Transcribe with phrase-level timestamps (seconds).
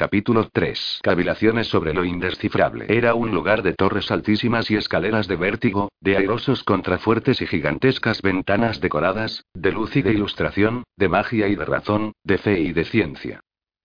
[0.00, 1.00] Capítulo 3.
[1.02, 2.86] Cavilaciones sobre lo indescifrable.
[2.88, 8.22] Era un lugar de torres altísimas y escaleras de vértigo, de airosos contrafuertes y gigantescas
[8.22, 12.72] ventanas decoradas, de luz y de ilustración, de magia y de razón, de fe y
[12.72, 13.40] de ciencia.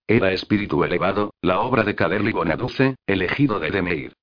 [0.07, 4.13] Era espíritu elevado, la obra de Caderly Bonaduce, elegido de Demeir.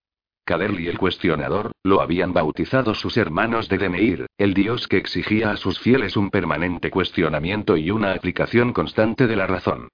[0.46, 5.58] Caderly el cuestionador, lo habían bautizado sus hermanos de Demeir, el dios que exigía a
[5.58, 9.90] sus fieles un permanente cuestionamiento y una aplicación constante de la razón.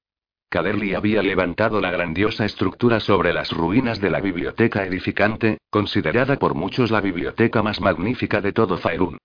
[0.50, 6.54] Caderly había levantado la grandiosa estructura sobre las ruinas de la biblioteca edificante, considerada por
[6.54, 9.18] muchos la biblioteca más magnífica de todo Faerun.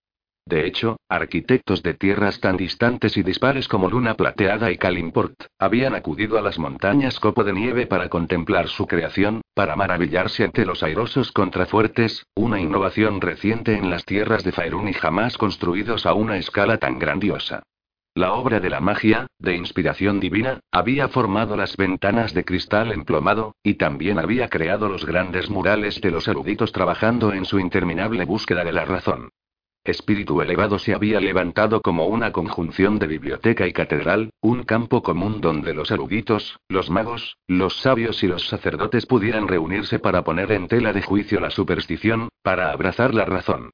[0.45, 5.95] De hecho, arquitectos de tierras tan distantes y dispares como Luna Plateada y Kalimport, habían
[5.95, 10.83] acudido a las montañas Copo de Nieve para contemplar su creación, para maravillarse ante los
[10.83, 16.35] airosos contrafuertes, una innovación reciente en las tierras de Faerun y jamás construidos a una
[16.35, 17.63] escala tan grandiosa.
[18.15, 23.55] La obra de la magia, de inspiración divina, había formado las ventanas de cristal emplomado,
[23.63, 28.63] y también había creado los grandes murales de los eruditos trabajando en su interminable búsqueda
[28.63, 29.29] de la razón.
[29.83, 35.41] Espíritu elevado se había levantado como una conjunción de biblioteca y catedral, un campo común
[35.41, 40.67] donde los eruditos, los magos, los sabios y los sacerdotes pudieran reunirse para poner en
[40.67, 43.71] tela de juicio la superstición, para abrazar la razón.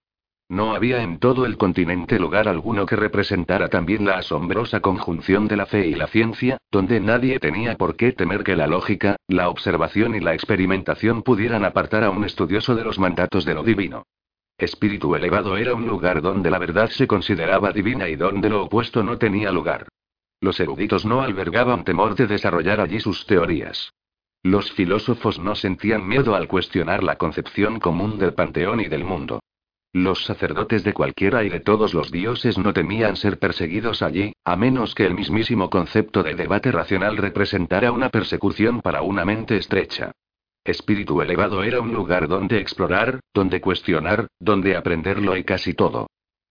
[0.49, 5.55] No había en todo el continente lugar alguno que representara también la asombrosa conjunción de
[5.55, 9.49] la fe y la ciencia, donde nadie tenía por qué temer que la lógica, la
[9.49, 14.07] observación y la experimentación pudieran apartar a un estudioso de los mandatos de lo divino.
[14.57, 19.03] Espíritu elevado era un lugar donde la verdad se consideraba divina y donde lo opuesto
[19.03, 19.87] no tenía lugar.
[20.41, 23.93] Los eruditos no albergaban temor de desarrollar allí sus teorías.
[24.41, 29.41] Los filósofos no sentían miedo al cuestionar la concepción común del panteón y del mundo.
[29.93, 34.55] Los sacerdotes de cualquiera y de todos los dioses no temían ser perseguidos allí, a
[34.55, 40.11] menos que el mismísimo concepto de debate racional representara una persecución para una mente estrecha.
[40.63, 46.07] Espíritu elevado era un lugar donde explorar, donde cuestionar, donde aprenderlo y casi todo.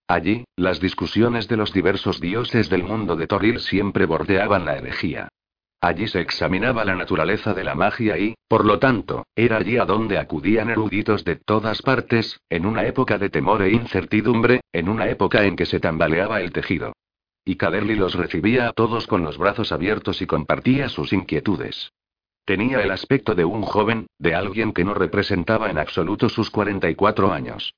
[0.09, 5.29] Allí, las discusiones de los diversos dioses del mundo de Toril siempre bordeaban la herejía.
[5.81, 9.85] Allí se examinaba la naturaleza de la magia y, por lo tanto, era allí a
[9.85, 15.09] donde acudían eruditos de todas partes, en una época de temor e incertidumbre, en una
[15.09, 16.95] época en que se tambaleaba el tejido.
[17.45, 21.93] Y Caderly los recibía a todos con los brazos abiertos y compartía sus inquietudes.
[22.45, 27.33] Tenía el aspecto de un joven, de alguien que no representaba en absoluto sus 44
[27.33, 27.75] años.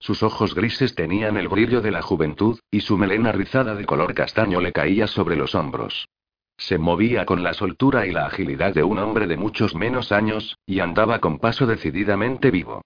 [0.00, 4.12] Sus ojos grises tenían el brillo de la juventud, y su melena rizada de color
[4.12, 6.08] castaño le caía sobre los hombros.
[6.56, 10.56] Se movía con la soltura y la agilidad de un hombre de muchos menos años,
[10.66, 12.82] y andaba con paso decididamente vivo.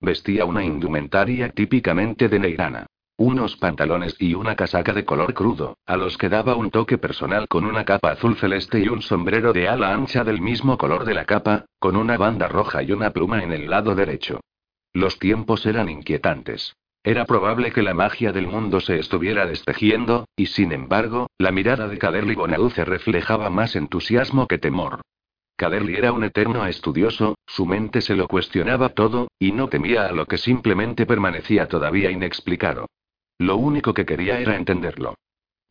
[0.00, 2.86] Vestía una indumentaria típicamente de neirana.
[3.18, 7.46] Unos pantalones y una casaca de color crudo, a los que daba un toque personal
[7.48, 11.12] con una capa azul celeste y un sombrero de ala ancha del mismo color de
[11.12, 14.40] la capa, con una banda roja y una pluma en el lado derecho.
[14.94, 16.74] Los tiempos eran inquietantes.
[17.02, 21.88] Era probable que la magia del mundo se estuviera destejiendo, y sin embargo, la mirada
[21.88, 25.00] de Caderly Bonauce reflejaba más entusiasmo que temor.
[25.56, 30.12] Caderly era un eterno estudioso, su mente se lo cuestionaba todo, y no temía a
[30.12, 32.86] lo que simplemente permanecía todavía inexplicado.
[33.38, 35.14] Lo único que quería era entenderlo.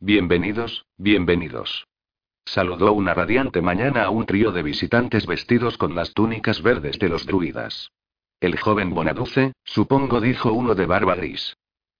[0.00, 1.86] Bienvenidos, bienvenidos.
[2.44, 7.08] Saludó una radiante mañana a un trío de visitantes vestidos con las túnicas verdes de
[7.08, 7.92] los druidas.
[8.40, 11.56] El joven Bonaduce, supongo, dijo uno de barba gris.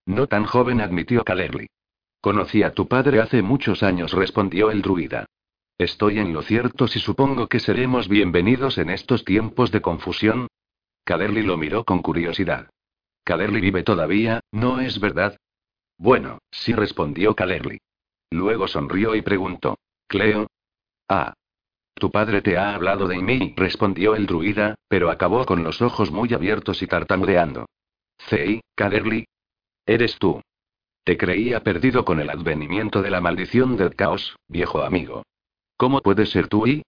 [0.06, 1.68] No tan joven, admitió Calerly.
[2.22, 5.26] Conocí a tu padre hace muchos años, respondió el druida.
[5.76, 10.46] Estoy en lo cierto si supongo que seremos bienvenidos en estos tiempos de confusión.
[11.04, 12.70] Caderly lo miró con curiosidad.
[13.24, 15.38] Caderly vive todavía, ¿no es verdad?
[15.96, 17.80] Bueno, sí respondió Calerly.
[18.30, 19.78] Luego sonrió y preguntó.
[20.06, 20.46] Cleo.
[21.08, 21.34] Ah,
[21.94, 26.10] tu padre te ha hablado de mí, respondió el druida, pero acabó con los ojos
[26.10, 27.66] muy abiertos y tartamudeando.
[28.28, 29.26] Zei, Caderly.
[29.86, 30.40] Eres tú.
[31.04, 35.24] Te creía perdido con el advenimiento de la maldición del caos, viejo amigo.
[35.76, 36.82] ¿Cómo puedes ser tú y?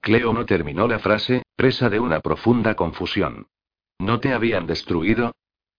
[0.00, 3.46] Cleo no terminó la frase, presa de una profunda confusión.
[3.98, 5.32] ¿No te habían destruido?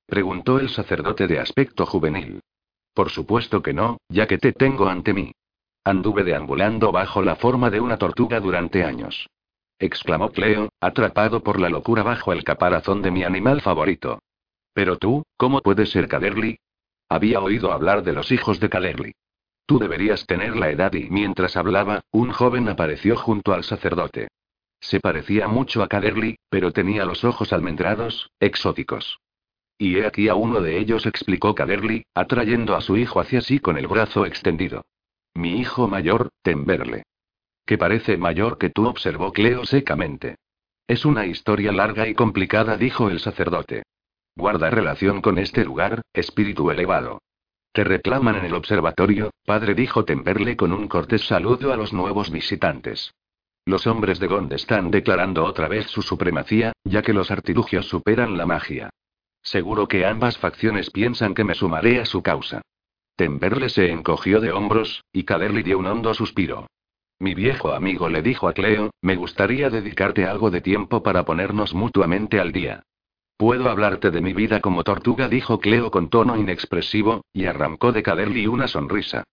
[0.07, 2.41] preguntó el sacerdote de aspecto juvenil.
[2.93, 5.31] Por supuesto que no, ya que te tengo ante mí.
[5.87, 9.29] Anduve deambulando bajo la forma de una tortuga durante años.
[9.77, 14.17] Exclamó Cleo, atrapado por la locura bajo el caparazón de mi animal favorito.
[14.73, 16.57] Pero tú, ¿cómo puedes ser Caderly?
[17.07, 19.13] Había oído hablar de los hijos de Caderly.
[19.67, 24.29] Tú deberías tener la edad y mientras hablaba, un joven apareció junto al sacerdote.
[24.79, 29.19] Se parecía mucho a Caderly, pero tenía los ojos almendrados, exóticos.
[29.77, 33.59] Y he aquí a uno de ellos, explicó Caderly, atrayendo a su hijo hacia sí
[33.59, 34.83] con el brazo extendido.
[35.35, 37.03] Mi hijo mayor, Temberle.
[37.65, 40.37] que parece mayor que tú, observó Cleo secamente.
[40.87, 43.83] Es una historia larga y complicada, dijo el sacerdote.
[44.35, 47.21] Guarda relación con este lugar, espíritu elevado.
[47.73, 52.31] Te reclaman en el observatorio, padre, dijo Temperle con un cortés saludo a los nuevos
[52.31, 53.13] visitantes.
[53.65, 58.37] Los hombres de Gond están declarando otra vez su supremacía, ya que los artilugios superan
[58.37, 58.89] la magia.
[59.41, 62.61] Seguro que ambas facciones piensan que me sumaré a su causa.
[63.15, 66.67] Temperle se encogió de hombros, y Caderly dio un hondo suspiro.
[67.17, 71.73] Mi viejo amigo le dijo a Cleo, me gustaría dedicarte algo de tiempo para ponernos
[71.73, 72.83] mutuamente al día.
[73.37, 78.03] Puedo hablarte de mi vida como tortuga, dijo Cleo con tono inexpresivo, y arrancó de
[78.03, 79.23] Caderly una sonrisa.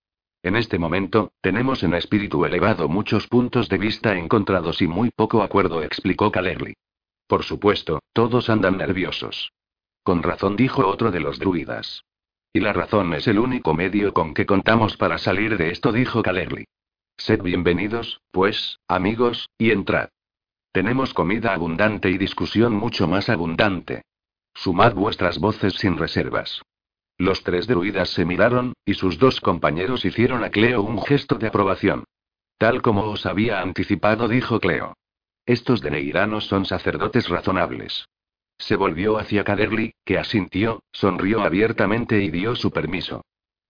[0.45, 5.43] En este momento, tenemos en espíritu elevado muchos puntos de vista encontrados y muy poco
[5.43, 6.75] acuerdo, explicó Caderly.
[7.27, 9.53] Por supuesto, todos andan nerviosos.
[10.05, 12.05] Con razón, dijo otro de los druidas.
[12.55, 16.23] Y la razón es el único medio con que contamos para salir de esto, dijo
[16.23, 16.67] Caderly.
[17.17, 20.11] Sed bienvenidos, pues, amigos, y entrad.
[20.71, 24.03] Tenemos comida abundante y discusión mucho más abundante.
[24.55, 26.61] Sumad vuestras voces sin reservas.
[27.17, 31.47] Los tres druidas se miraron, y sus dos compañeros hicieron a Cleo un gesto de
[31.47, 32.05] aprobación.
[32.59, 34.95] Tal como os había anticipado, dijo Cleo.
[35.47, 38.05] Estos deneiranos son sacerdotes razonables.
[38.63, 43.25] Se volvió hacia Caderly, que asintió, sonrió abiertamente y dio su permiso.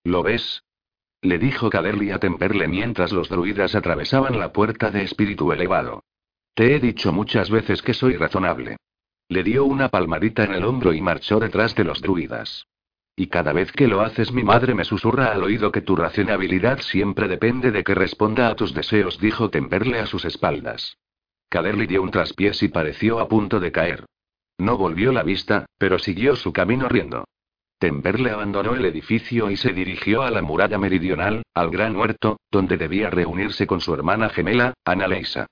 [0.04, 0.64] ¿Lo ves?
[1.22, 6.04] Le dijo Caderly a Temperle mientras los druidas atravesaban la puerta de espíritu elevado.
[6.52, 8.76] Te he dicho muchas veces que soy razonable.
[9.28, 12.66] Le dio una palmadita en el hombro y marchó detrás de los druidas.
[13.16, 16.80] Y cada vez que lo haces mi madre me susurra al oído que tu racionabilidad
[16.80, 20.98] siempre depende de que responda a tus deseos, dijo Temperle a sus espaldas.
[21.48, 24.04] Caderly dio un traspiés y pareció a punto de caer.
[24.58, 27.24] No volvió la vista, pero siguió su camino riendo.
[27.78, 32.76] Temperle abandonó el edificio y se dirigió a la muralla meridional, al gran huerto, donde
[32.76, 35.46] debía reunirse con su hermana gemela, Ana Leisa.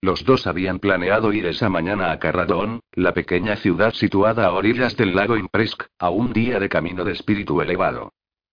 [0.00, 4.96] Los dos habían planeado ir esa mañana a Carradón, la pequeña ciudad situada a orillas
[4.96, 8.12] del lago Impresk, a un día de camino de espíritu elevado.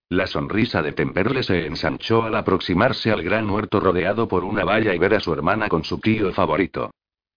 [0.10, 4.94] La sonrisa de Temperle se ensanchó al aproximarse al gran huerto rodeado por una valla
[4.94, 6.92] y ver a su hermana con su tío favorito.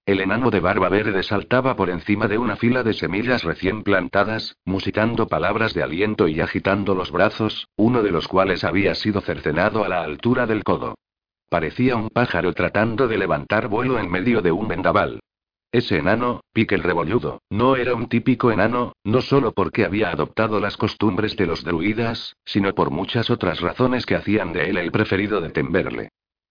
[0.06, 4.56] El enano de barba verde saltaba por encima de una fila de semillas recién plantadas,
[4.64, 9.84] musitando palabras de aliento y agitando los brazos, uno de los cuales había sido cercenado
[9.84, 10.94] a la altura del codo.
[11.50, 15.18] Parecía un pájaro tratando de levantar vuelo en medio de un vendaval.
[15.72, 20.60] Ese enano, Pique el rebolludo, no era un típico enano, no solo porque había adoptado
[20.60, 24.92] las costumbres de los druidas, sino por muchas otras razones que hacían de él el
[24.92, 26.10] preferido de Temberle.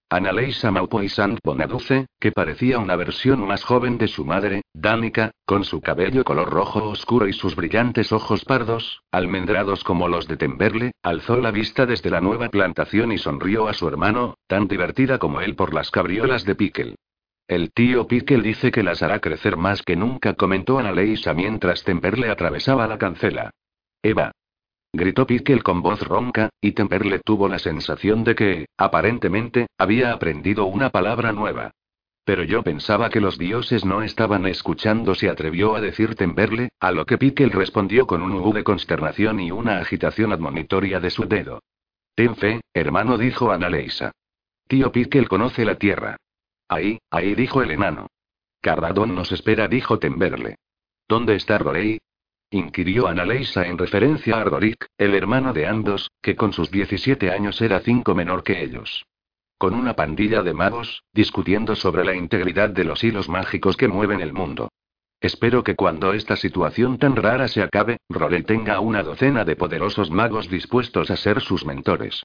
[0.09, 0.71] Analeisa
[1.09, 6.23] Sant Bonaduce, que parecía una versión más joven de su madre, Danica, con su cabello
[6.23, 11.49] color rojo oscuro y sus brillantes ojos pardos, almendrados como los de Temberle, alzó la
[11.49, 15.73] vista desde la nueva plantación y sonrió a su hermano, tan divertida como él por
[15.73, 16.95] las cabriolas de Pickle.
[17.47, 22.29] El tío Pickle dice que las hará crecer más que nunca, comentó Analeisa mientras Temberle
[22.29, 23.49] atravesaba la cancela.
[24.03, 24.33] Eva,
[24.95, 30.65] gritó Pickle con voz ronca, y Temperle tuvo la sensación de que, aparentemente, había aprendido
[30.65, 31.71] una palabra nueva.
[32.25, 36.91] Pero yo pensaba que los dioses no estaban escuchando, se atrevió a decir Temperle, a
[36.91, 41.25] lo que Pickle respondió con un U de consternación y una agitación admonitoria de su
[41.25, 41.61] dedo.
[42.15, 44.11] Ten fe, hermano, dijo Analeisa.
[44.67, 46.17] Tío Pickle conoce la tierra.
[46.67, 48.07] Ahí, ahí dijo el enano.
[48.59, 50.55] Cardadón nos espera, dijo Temberle.
[51.07, 51.99] ¿Dónde está Rorey?
[52.49, 57.61] Inquirió Analeisa en referencia a Ardoric, el hermano de ambos, que con sus 17 años
[57.61, 59.05] era cinco menor que ellos.
[59.57, 64.21] Con una pandilla de magos, discutiendo sobre la integridad de los hilos mágicos que mueven
[64.21, 64.69] el mundo.
[65.21, 70.11] Espero que cuando esta situación tan rara se acabe, Rorel tenga una docena de poderosos
[70.11, 72.23] magos dispuestos a ser sus mentores.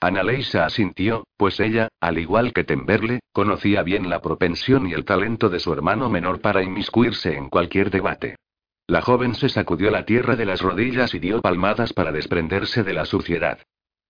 [0.00, 5.50] Analeisa asintió, pues ella, al igual que Temberle, conocía bien la propensión y el talento
[5.50, 8.36] de su hermano menor para inmiscuirse en cualquier debate.
[8.90, 12.92] La joven se sacudió la tierra de las rodillas y dio palmadas para desprenderse de
[12.92, 13.60] la suciedad.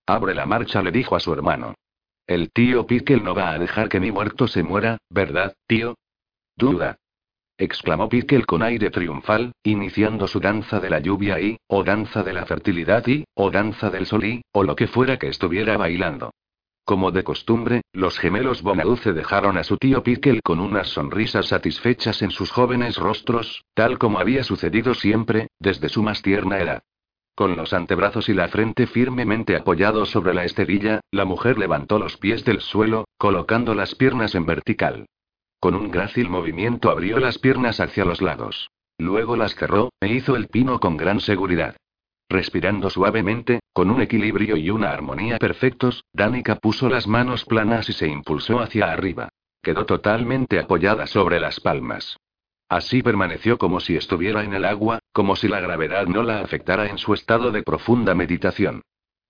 [0.07, 1.75] Abre la marcha, le dijo a su hermano.
[2.25, 5.93] El tío Pickle no va a dejar que mi muerto se muera, ¿verdad, tío?
[6.55, 6.97] Duda.
[7.59, 12.33] exclamó Pickle con aire triunfal, iniciando su danza de la lluvia y, o danza de
[12.33, 16.31] la fertilidad y, o danza del sol y, o lo que fuera que estuviera bailando.
[16.83, 22.21] Como de costumbre, los gemelos Bonaduce dejaron a su tío Pickle con unas sonrisas satisfechas
[22.21, 26.83] en sus jóvenes rostros, tal como había sucedido siempre, desde su más tierna edad.
[27.35, 32.17] Con los antebrazos y la frente firmemente apoyados sobre la esterilla, la mujer levantó los
[32.17, 35.05] pies del suelo, colocando las piernas en vertical.
[35.59, 38.69] Con un grácil movimiento abrió las piernas hacia los lados.
[38.97, 41.77] Luego las cerró, e hizo el pino con gran seguridad.
[42.29, 47.93] Respirando suavemente, con un equilibrio y una armonía perfectos, Danica puso las manos planas y
[47.93, 49.29] se impulsó hacia arriba.
[49.63, 52.17] quedó totalmente apoyada sobre las palmas.
[52.67, 56.87] Así permaneció como si estuviera en el agua, como si la gravedad no la afectara
[56.87, 58.81] en su estado de profunda meditación.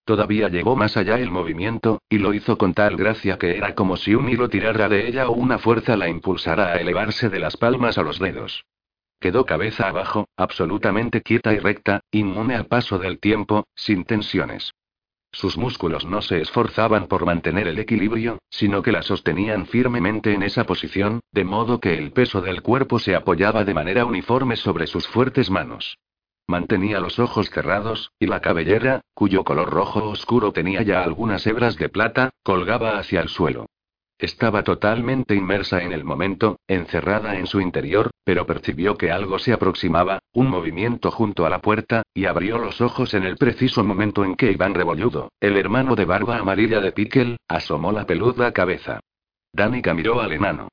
[0.06, 3.98] Todavía llevó más allá el movimiento, y lo hizo con tal gracia que era como
[3.98, 7.58] si un hilo tirara de ella o una fuerza la impulsara a elevarse de las
[7.58, 8.66] palmas a los dedos.
[9.22, 14.74] Quedó cabeza abajo, absolutamente quieta y recta, inmune al paso del tiempo, sin tensiones.
[15.32, 20.42] Sus músculos no se esforzaban por mantener el equilibrio, sino que la sostenían firmemente en
[20.42, 24.88] esa posición, de modo que el peso del cuerpo se apoyaba de manera uniforme sobre
[24.88, 26.00] sus fuertes manos.
[26.48, 31.78] Mantenía los ojos cerrados, y la cabellera, cuyo color rojo oscuro tenía ya algunas hebras
[31.78, 33.68] de plata, colgaba hacia el suelo.
[34.22, 39.52] Estaba totalmente inmersa en el momento, encerrada en su interior, pero percibió que algo se
[39.52, 44.24] aproximaba, un movimiento junto a la puerta, y abrió los ojos en el preciso momento
[44.24, 49.00] en que Iván Rebolludo, el hermano de barba amarilla de Piquel, asomó la peluda cabeza.
[49.54, 50.68] Danica miró al enano.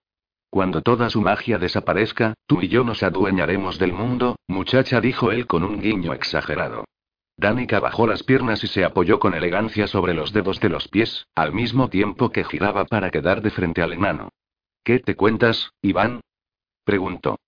[0.50, 5.47] Cuando toda su magia desaparezca, tú y yo nos adueñaremos del mundo, muchacha, dijo él
[5.47, 6.85] con un guiño exagerado.
[7.38, 11.28] Danica bajó las piernas y se apoyó con elegancia sobre los dedos de los pies,
[11.37, 14.30] al mismo tiempo que giraba para quedar de frente al enano.
[14.83, 16.21] ¿Qué te cuentas, Iván?
[16.83, 17.38] preguntó.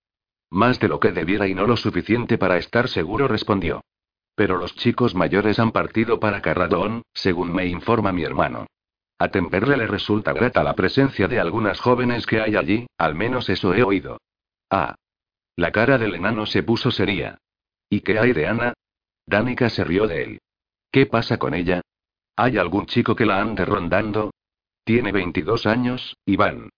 [0.49, 3.83] Más de lo que debiera y no lo suficiente para estar seguro, respondió.
[4.33, 8.67] Pero los chicos mayores han partido para Carradón, según me informa mi hermano.
[9.19, 13.49] A Temperle le resulta grata la presencia de algunas jóvenes que hay allí, al menos
[13.49, 14.21] eso he oído.
[14.69, 14.95] Ah.
[15.57, 17.39] La cara del enano se puso seria.
[17.89, 18.73] ¿Y qué hay de Ana?
[19.31, 20.41] Danica se rió de él.
[20.91, 21.81] ¿Qué pasa con ella?
[22.35, 24.31] ¿Hay algún chico que la ande rondando?
[24.83, 26.69] Tiene 22 años, Iván.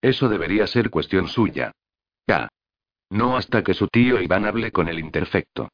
[0.00, 1.70] Eso debería ser cuestión suya.
[2.26, 2.48] Ya.
[3.08, 5.68] No hasta que su tío Iván hable con el interfecto.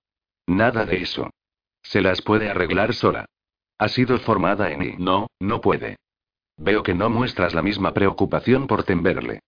[0.47, 1.31] Nada de eso.
[1.83, 3.25] Se las puede arreglar sola.
[3.79, 5.97] Ha sido formada en y no, no puede.
[6.59, 9.41] Veo que no muestras la misma preocupación por Temberle.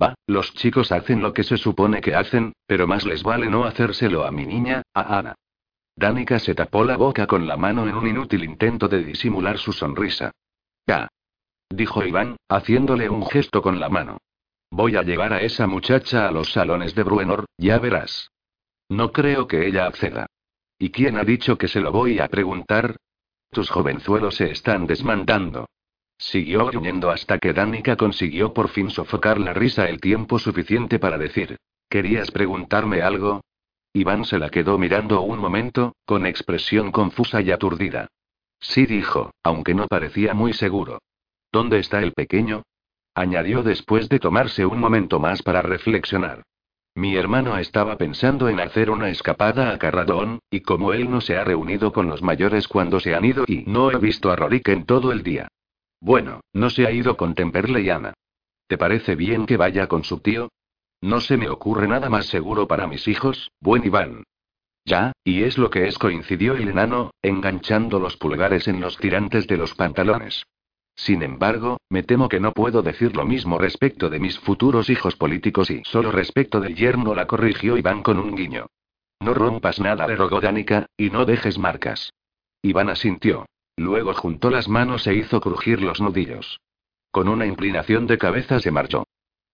[0.00, 3.64] Va, los chicos hacen lo que se supone que hacen, pero más les vale no
[3.64, 5.34] hacérselo a mi niña, a Ana.
[5.96, 9.72] Danica se tapó la boca con la mano en un inútil intento de disimular su
[9.72, 10.32] sonrisa.
[10.86, 11.08] Ya.
[11.68, 14.18] Dijo Iván, haciéndole un gesto con la mano.
[14.70, 18.30] Voy a llevar a esa muchacha a los salones de Bruenor, ya verás.
[18.88, 20.26] No creo que ella acceda.
[20.78, 22.96] ¿Y quién ha dicho que se lo voy a preguntar?
[23.50, 25.68] Tus jovenzuelos se están desmandando.
[26.16, 31.18] Siguió gruñendo hasta que Danica consiguió por fin sofocar la risa el tiempo suficiente para
[31.18, 31.58] decir:
[31.88, 33.42] ¿Querías preguntarme algo?
[33.94, 38.08] Iván se la quedó mirando un momento, con expresión confusa y aturdida.
[38.60, 41.00] Sí dijo, aunque no parecía muy seguro.
[41.50, 42.62] ¿Dónde está el pequeño?
[43.14, 46.42] añadió después de tomarse un momento más para reflexionar.
[46.94, 51.36] Mi hermano estaba pensando en hacer una escapada a Carradón, y como él no se
[51.36, 54.68] ha reunido con los mayores cuando se han ido y no he visto a Rorik
[54.68, 55.48] en todo el día.
[56.00, 58.14] Bueno, no se ha ido con Temperley y Ana.
[58.66, 60.48] ¿Te parece bien que vaya con su tío?
[61.02, 64.22] No se me ocurre nada más seguro para mis hijos, buen Iván.
[64.84, 69.48] Ya, y es lo que es, coincidió el enano, enganchando los pulgares en los tirantes
[69.48, 70.44] de los pantalones.
[70.94, 75.16] Sin embargo, me temo que no puedo decir lo mismo respecto de mis futuros hijos
[75.16, 78.66] políticos y solo respecto del yerno la corrigió Iván con un guiño.
[79.20, 82.12] No rompas nada, le rogó Danica, y no dejes marcas.
[82.62, 83.46] Iván asintió.
[83.76, 86.60] Luego juntó las manos e hizo crujir los nudillos.
[87.10, 89.04] Con una inclinación de cabeza se marchó.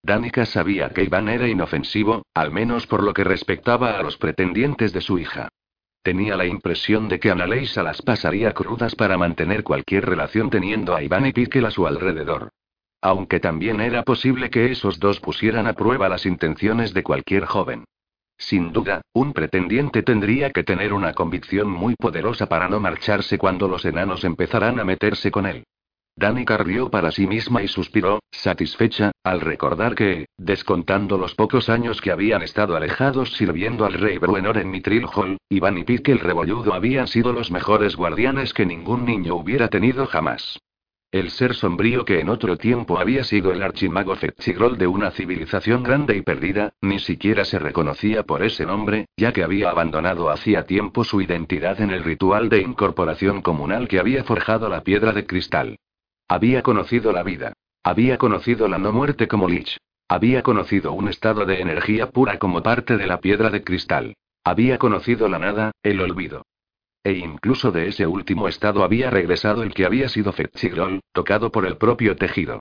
[0.03, 4.93] Danica sabía que Iván era inofensivo, al menos por lo que respectaba a los pretendientes
[4.93, 5.49] de su hija.
[6.03, 11.03] Tenía la impresión de que Analeisa las pasaría crudas para mantener cualquier relación teniendo a
[11.03, 12.51] Iván y Piquel a su alrededor.
[13.01, 17.85] Aunque también era posible que esos dos pusieran a prueba las intenciones de cualquier joven.
[18.39, 23.67] Sin duda, un pretendiente tendría que tener una convicción muy poderosa para no marcharse cuando
[23.67, 25.65] los enanos empezarán a meterse con él.
[26.19, 32.01] Danica rió para sí misma y suspiró, satisfecha, al recordar que, descontando los pocos años
[32.01, 36.19] que habían estado alejados sirviendo al rey Bruenor en Mitril Hall, Iván y Pique el
[36.19, 40.59] rebolludo habían sido los mejores guardianes que ningún niño hubiera tenido jamás.
[41.13, 45.85] El ser sombrío que en otro tiempo había sido el archimago Fetchigrol de una civilización
[45.85, 50.65] grande y perdida, ni siquiera se reconocía por ese nombre, ya que había abandonado hacía
[50.65, 55.25] tiempo su identidad en el ritual de incorporación comunal que había forjado la piedra de
[55.25, 55.79] cristal.
[56.29, 57.55] Había conocido la vida.
[57.83, 59.79] Había conocido la no muerte como Lich.
[60.09, 64.15] Había conocido un estado de energía pura como parte de la piedra de cristal.
[64.45, 66.43] Había conocido la nada, el olvido.
[67.03, 71.67] E incluso de ese último estado había regresado el que había sido Fetchigrol, tocado por
[71.67, 72.61] el propio tejido.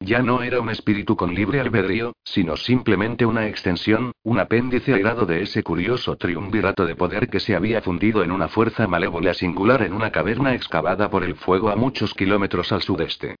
[0.00, 5.24] Ya no era un espíritu con libre albedrío, sino simplemente una extensión, un apéndice airado
[5.24, 9.82] de ese curioso triunvirato de poder que se había fundido en una fuerza malévola singular
[9.82, 13.36] en una caverna excavada por el fuego a muchos kilómetros al sudeste.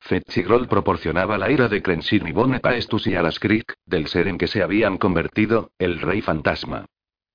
[0.00, 4.62] Fetchigrol proporcionaba la ira de Krensin y Bonipaestus y Alaskrik, del ser en que se
[4.62, 6.86] habían convertido, el rey fantasma.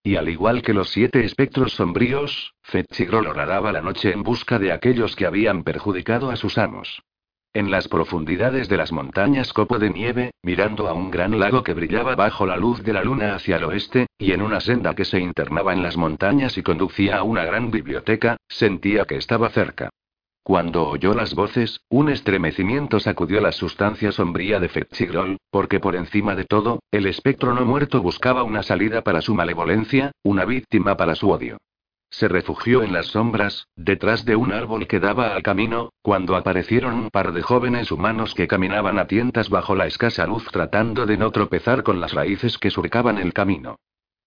[0.02, 4.72] Y al igual que los siete espectros sombríos, Fetchigrol oraraba la noche en busca de
[4.72, 7.04] aquellos que habían perjudicado a sus amos.
[7.56, 11.76] En las profundidades de las montañas Copo de Nieve, mirando a un gran lago que
[11.76, 15.06] brillaba bajo la luz de la luna hacia el oeste, y en una senda que
[15.06, 19.92] se internaba en las montañas y conducía a una gran biblioteca, sentía que estaba cerca.
[20.42, 26.36] Cuando oyó las voces, un estremecimiento sacudió la sustancia sombría de Fetchigrol, porque por encima
[26.36, 31.14] de todo, el espectro no muerto buscaba una salida para su malevolencia, una víctima para
[31.14, 31.60] su odio.
[32.14, 36.94] Se refugió en las sombras, detrás de un árbol que daba al camino, cuando aparecieron
[36.94, 41.18] un par de jóvenes humanos que caminaban a tientas bajo la escasa luz tratando de
[41.18, 43.78] no tropezar con las raíces que surcaban el camino.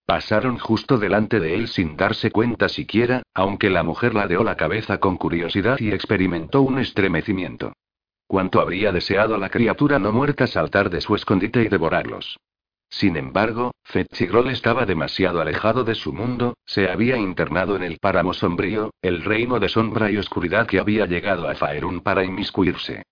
[0.04, 4.98] Pasaron justo delante de él sin darse cuenta siquiera, aunque la mujer ladeó la cabeza
[4.98, 7.72] con curiosidad y experimentó un estremecimiento.
[8.26, 12.36] Cuánto habría deseado la criatura no muerta saltar de su escondite y devorarlos.
[12.88, 18.32] Sin embargo, Fetchigrol estaba demasiado alejado de su mundo, se había internado en el páramo
[18.32, 23.02] sombrío, el reino de sombra y oscuridad que había llegado a Faerun para inmiscuirse.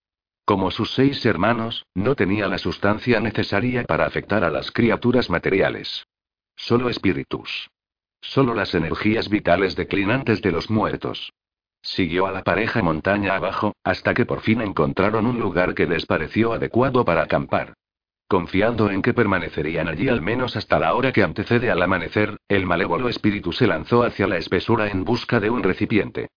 [0.44, 6.06] Como sus seis hermanos, no tenía la sustancia necesaria para afectar a las criaturas materiales.
[6.54, 7.70] Solo espíritus.
[8.20, 11.32] Solo las energías vitales declinantes de los muertos.
[11.82, 16.06] Siguió a la pareja montaña abajo, hasta que por fin encontraron un lugar que les
[16.06, 17.74] pareció adecuado para acampar.
[18.28, 22.66] Confiando en que permanecerían allí al menos hasta la hora que antecede al amanecer, el
[22.66, 26.28] malévolo espíritu se lanzó hacia la espesura en busca de un recipiente.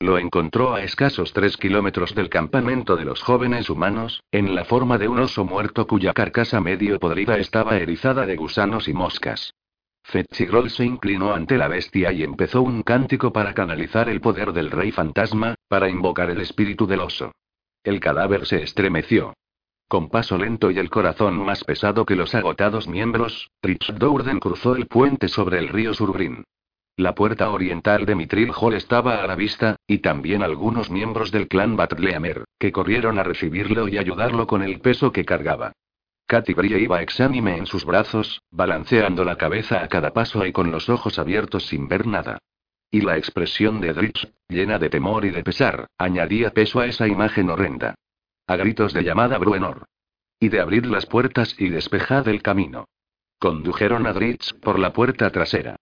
[0.00, 4.98] Lo encontró a escasos tres kilómetros del campamento de los jóvenes humanos, en la forma
[4.98, 9.54] de un oso muerto cuya carcasa medio podrida estaba erizada de gusanos y moscas.
[10.02, 14.70] Fetchigrol se inclinó ante la bestia y empezó un cántico para canalizar el poder del
[14.70, 17.32] rey fantasma, para invocar el espíritu del oso.
[17.82, 19.32] El cadáver se estremeció.
[19.88, 24.74] Con paso lento y el corazón más pesado que los agotados miembros, Trich Dourden cruzó
[24.76, 26.44] el puente sobre el río Surbrin.
[26.96, 31.48] La puerta oriental de Mitril Hall estaba a la vista, y también algunos miembros del
[31.48, 35.72] clan Batleamer, que corrieron a recibirlo y ayudarlo con el peso que cargaba.
[36.26, 40.70] Katy Brie iba exánime en sus brazos, balanceando la cabeza a cada paso y con
[40.70, 42.38] los ojos abiertos sin ver nada.
[42.90, 47.08] Y la expresión de Dritch, llena de temor y de pesar, añadía peso a esa
[47.08, 47.96] imagen horrenda.
[48.46, 49.86] A gritos de llamada Bruenor.
[50.38, 52.88] Y de abrir las puertas y despejar el camino.
[53.38, 55.76] Condujeron a Dritz por la puerta trasera.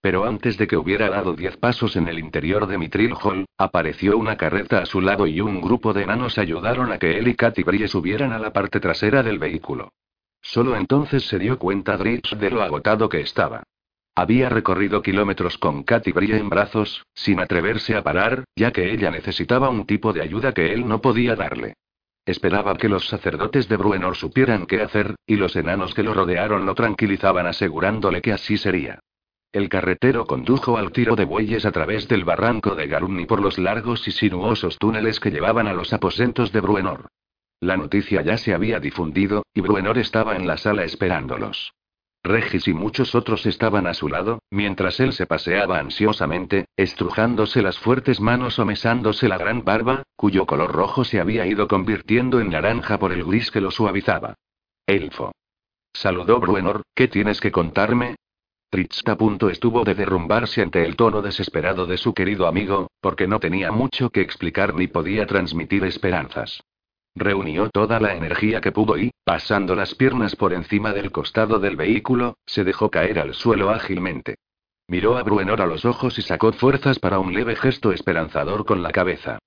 [0.00, 4.16] Pero antes de que hubiera dado diez pasos en el interior de Mitril Hall, apareció
[4.16, 7.34] una carreta a su lado y un grupo de enanos ayudaron a que él y
[7.34, 9.88] Katy Brie subieran a la parte trasera del vehículo.
[10.40, 13.64] Solo entonces se dio cuenta Dritz de lo agotado que estaba.
[14.14, 19.10] Había recorrido kilómetros con Katy Brie en brazos, sin atreverse a parar, ya que ella
[19.10, 21.74] necesitaba un tipo de ayuda que él no podía darle.
[22.26, 26.64] Esperaba que los sacerdotes de Bruenor supieran qué hacer, y los enanos que lo rodearon
[26.64, 29.00] lo tranquilizaban asegurándole que así sería.
[29.52, 33.58] El carretero condujo al tiro de bueyes a través del barranco de Garun por los
[33.58, 37.08] largos y sinuosos túneles que llevaban a los aposentos de Bruenor.
[37.60, 41.72] La noticia ya se había difundido, y Bruenor estaba en la sala esperándolos.
[42.24, 47.78] Regis y muchos otros estaban a su lado, mientras él se paseaba ansiosamente, estrujándose las
[47.78, 52.48] fuertes manos o mesándose la gran barba, cuyo color rojo se había ido convirtiendo en
[52.48, 54.36] naranja por el gris que lo suavizaba.
[54.86, 55.32] Elfo.
[55.92, 58.16] Saludó Bruenor, ¿qué tienes que contarme?
[58.70, 63.28] Tritz a punto estuvo de derrumbarse ante el tono desesperado de su querido amigo, porque
[63.28, 66.64] no tenía mucho que explicar ni podía transmitir esperanzas.
[67.16, 71.76] Reunió toda la energía que pudo y, pasando las piernas por encima del costado del
[71.76, 74.36] vehículo, se dejó caer al suelo ágilmente.
[74.88, 78.82] Miró a Bruenor a los ojos y sacó fuerzas para un leve gesto esperanzador con
[78.82, 79.38] la cabeza.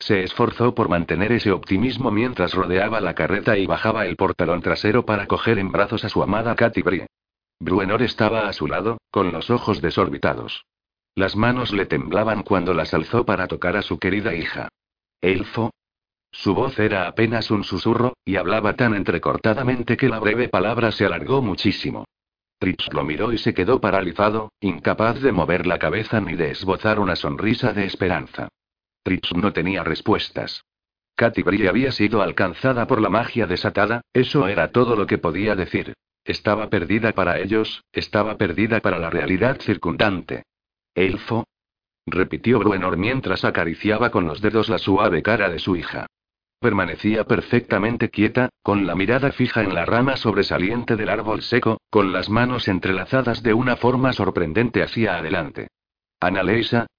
[0.00, 5.06] Se esforzó por mantener ese optimismo mientras rodeaba la carreta y bajaba el portalón trasero
[5.06, 7.06] para coger en brazos a su amada Katy Brie.
[7.60, 10.64] Bruenor estaba a su lado, con los ojos desorbitados.
[11.14, 14.68] Las manos le temblaban cuando las alzó para tocar a su querida hija.
[15.20, 15.70] Elfo,
[16.32, 21.04] su voz era apenas un susurro, y hablaba tan entrecortadamente que la breve palabra se
[21.04, 22.04] alargó muchísimo.
[22.58, 26.98] Tritz lo miró y se quedó paralizado, incapaz de mover la cabeza ni de esbozar
[26.98, 28.48] una sonrisa de esperanza.
[29.02, 30.64] Tritz no tenía respuestas.
[31.14, 35.54] Katy Brie había sido alcanzada por la magia desatada, eso era todo lo que podía
[35.54, 35.92] decir.
[36.24, 40.44] Estaba perdida para ellos, estaba perdida para la realidad circundante.
[40.94, 41.44] Elfo.
[42.06, 46.06] Repitió Bruenor mientras acariciaba con los dedos la suave cara de su hija.
[46.62, 52.12] Permanecía perfectamente quieta, con la mirada fija en la rama sobresaliente del árbol seco, con
[52.12, 55.66] las manos entrelazadas de una forma sorprendente hacia adelante.
[56.20, 56.44] Ana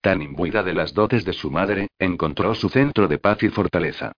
[0.02, 4.12] tan imbuida de las dotes de su madre, encontró su centro de paz y fortaleza.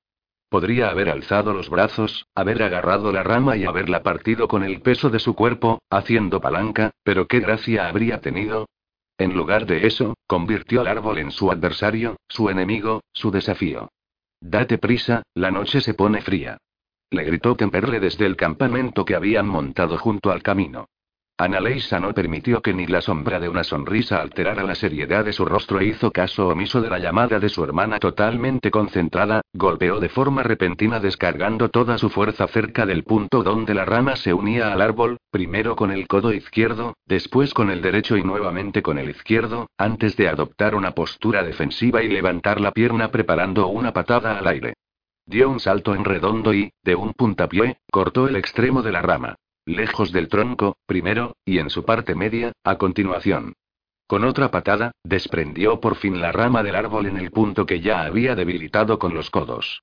[0.49, 5.11] Podría haber alzado los brazos, haber agarrado la rama y haberla partido con el peso
[5.11, 8.65] de su cuerpo, haciendo palanca, pero qué gracia habría tenido.
[9.19, 13.89] En lugar de eso, convirtió al árbol en su adversario, su enemigo, su desafío.
[14.47, 16.59] Date prisa, la noche se pone fría.
[17.09, 20.85] Le gritó Temperle desde el campamento que habían montado junto al camino.
[21.37, 25.43] Annaleisa no permitió que ni la sombra de una sonrisa alterara la seriedad de su
[25.43, 30.07] rostro e hizo caso omiso de la llamada de su hermana totalmente concentrada, golpeó de
[30.07, 34.79] forma repentina descargando toda su fuerza cerca del punto donde la rama se unía al
[34.79, 39.67] árbol, primero con el codo izquierdo, después con el derecho y nuevamente con el izquierdo,
[39.77, 44.75] antes de adoptar una postura defensiva y levantar la pierna preparando una patada al aire.
[45.25, 49.35] Dio un salto en redondo y, de un puntapié, cortó el extremo de la rama
[49.65, 53.53] lejos del tronco, primero, y en su parte media, a continuación.
[54.07, 58.03] Con otra patada, desprendió por fin la rama del árbol en el punto que ya
[58.03, 59.81] había debilitado con los codos.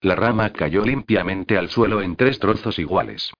[0.00, 3.32] La rama cayó limpiamente al suelo en tres trozos iguales.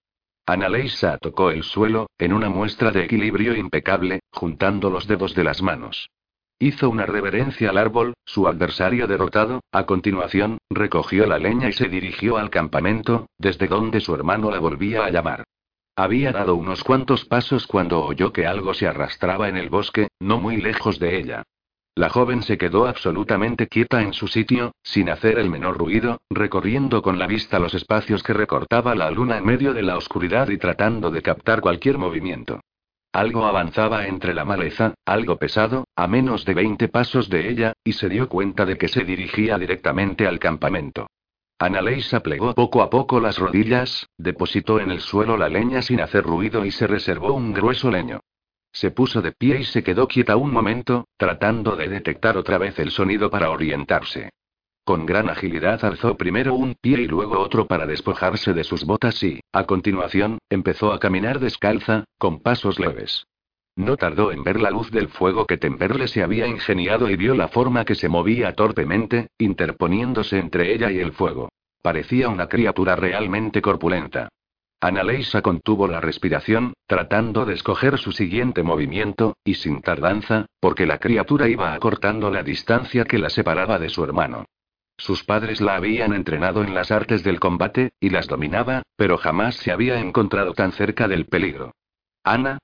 [0.46, 5.62] Annaleisa tocó el suelo, en una muestra de equilibrio impecable, juntando los dedos de las
[5.62, 6.11] manos.
[6.59, 11.88] Hizo una reverencia al árbol, su adversario derrotado, a continuación, recogió la leña y se
[11.88, 15.44] dirigió al campamento, desde donde su hermano la volvía a llamar.
[15.96, 20.40] Había dado unos cuantos pasos cuando oyó que algo se arrastraba en el bosque, no
[20.40, 21.44] muy lejos de ella.
[21.94, 27.00] La joven se quedó absolutamente quieta en su sitio, sin hacer el menor ruido, recorriendo
[27.02, 30.59] con la vista los espacios que recortaba la luna en medio de la oscuridad y
[30.59, 32.59] tratando de captar cualquier movimiento.
[33.12, 37.92] Algo avanzaba entre la maleza, algo pesado, a menos de 20 pasos de ella, y
[37.92, 41.07] se dio cuenta de que se dirigía directamente al campamento.
[41.59, 46.25] Annaleisa plegó poco a poco las rodillas, depositó en el suelo la leña sin hacer
[46.25, 48.21] ruido y se reservó un grueso leño.
[48.73, 52.79] Se puso de pie y se quedó quieta un momento, tratando de detectar otra vez
[52.81, 54.31] el sonido para orientarse.
[54.85, 59.23] Con gran agilidad alzó primero un pie y luego otro para despojarse de sus botas
[59.23, 63.27] y, a continuación, empezó a caminar descalza, con pasos leves.
[63.77, 67.35] No tardó en ver la luz del fuego que Temperle se había ingeniado y vio
[67.35, 71.49] la forma que se movía torpemente, interponiéndose entre ella y el fuego.
[71.83, 74.29] Parecía una criatura realmente corpulenta.
[74.81, 80.99] Annaleisa contuvo la respiración, tratando de escoger su siguiente movimiento, y sin tardanza, porque la
[80.99, 84.45] criatura iba acortando la distancia que la separaba de su hermano.
[84.97, 89.57] Sus padres la habían entrenado en las artes del combate, y las dominaba, pero jamás
[89.57, 91.73] se había encontrado tan cerca del peligro.
[92.23, 92.59] Ana,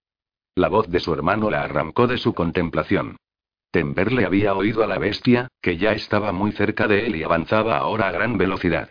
[0.61, 3.17] la voz de su hermano la arrancó de su contemplación.
[3.71, 7.79] Temberle había oído a la bestia, que ya estaba muy cerca de él y avanzaba
[7.79, 8.91] ahora a gran velocidad.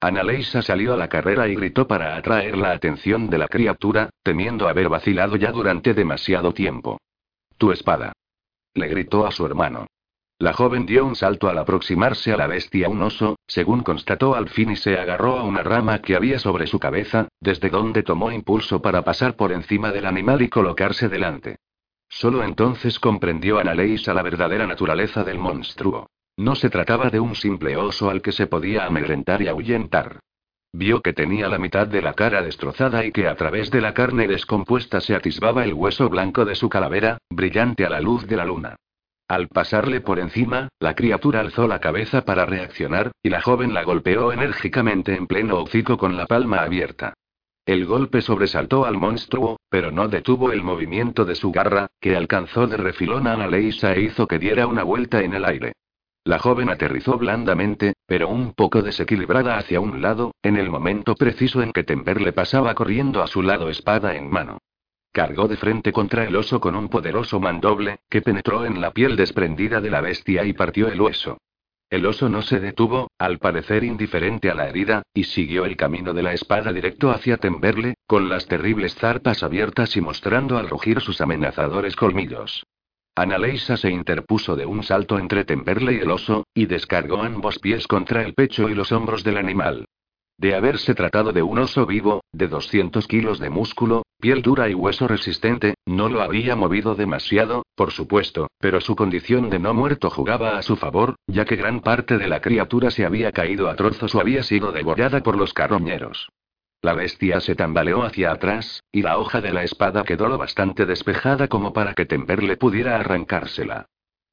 [0.00, 4.68] Annaleisa salió a la carrera y gritó para atraer la atención de la criatura, temiendo
[4.68, 7.00] haber vacilado ya durante demasiado tiempo.
[7.56, 8.12] Tu espada.
[8.74, 9.86] Le gritó a su hermano.
[10.40, 14.48] La joven dio un salto al aproximarse a la bestia un oso, según constató al
[14.48, 18.30] fin y se agarró a una rama que había sobre su cabeza, desde donde tomó
[18.30, 21.56] impulso para pasar por encima del animal y colocarse delante.
[22.08, 26.06] Solo entonces comprendió Analeisa la verdadera naturaleza del monstruo.
[26.36, 30.20] No se trataba de un simple oso al que se podía amedrentar y ahuyentar.
[30.72, 33.92] Vio que tenía la mitad de la cara destrozada y que a través de la
[33.92, 38.36] carne descompuesta se atisbaba el hueso blanco de su calavera, brillante a la luz de
[38.36, 38.76] la luna.
[39.28, 43.84] Al pasarle por encima, la criatura alzó la cabeza para reaccionar, y la joven la
[43.84, 47.12] golpeó enérgicamente en pleno hocico con la palma abierta.
[47.66, 52.66] El golpe sobresaltó al monstruo, pero no detuvo el movimiento de su garra, que alcanzó
[52.66, 55.74] de refilón a Leisa e hizo que diera una vuelta en el aire.
[56.24, 61.60] La joven aterrizó blandamente, pero un poco desequilibrada hacia un lado, en el momento preciso
[61.60, 64.56] en que Temperle pasaba corriendo a su lado espada en mano.
[65.12, 69.16] Cargó de frente contra el oso con un poderoso mandoble, que penetró en la piel
[69.16, 71.38] desprendida de la bestia y partió el hueso.
[71.90, 76.12] El oso no se detuvo, al parecer indiferente a la herida, y siguió el camino
[76.12, 81.00] de la espada directo hacia Temberle, con las terribles zarpas abiertas y mostrando al rugir
[81.00, 82.66] sus amenazadores colmillos.
[83.14, 87.86] Annaleisa se interpuso de un salto entre Temberle y el oso, y descargó ambos pies
[87.86, 89.86] contra el pecho y los hombros del animal.
[90.38, 94.74] De haberse tratado de un oso vivo, de 200 kilos de músculo, piel dura y
[94.74, 100.10] hueso resistente, no lo había movido demasiado, por supuesto, pero su condición de no muerto
[100.10, 103.74] jugaba a su favor, ya que gran parte de la criatura se había caído a
[103.74, 106.28] trozos o había sido devorada por los carroñeros.
[106.82, 110.86] La bestia se tambaleó hacia atrás, y la hoja de la espada quedó lo bastante
[110.86, 113.86] despejada como para que Temperle pudiera arrancársela.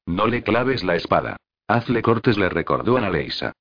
[0.06, 1.36] No le claves la espada.
[1.66, 3.52] Hazle cortes, le recordó a Leisa.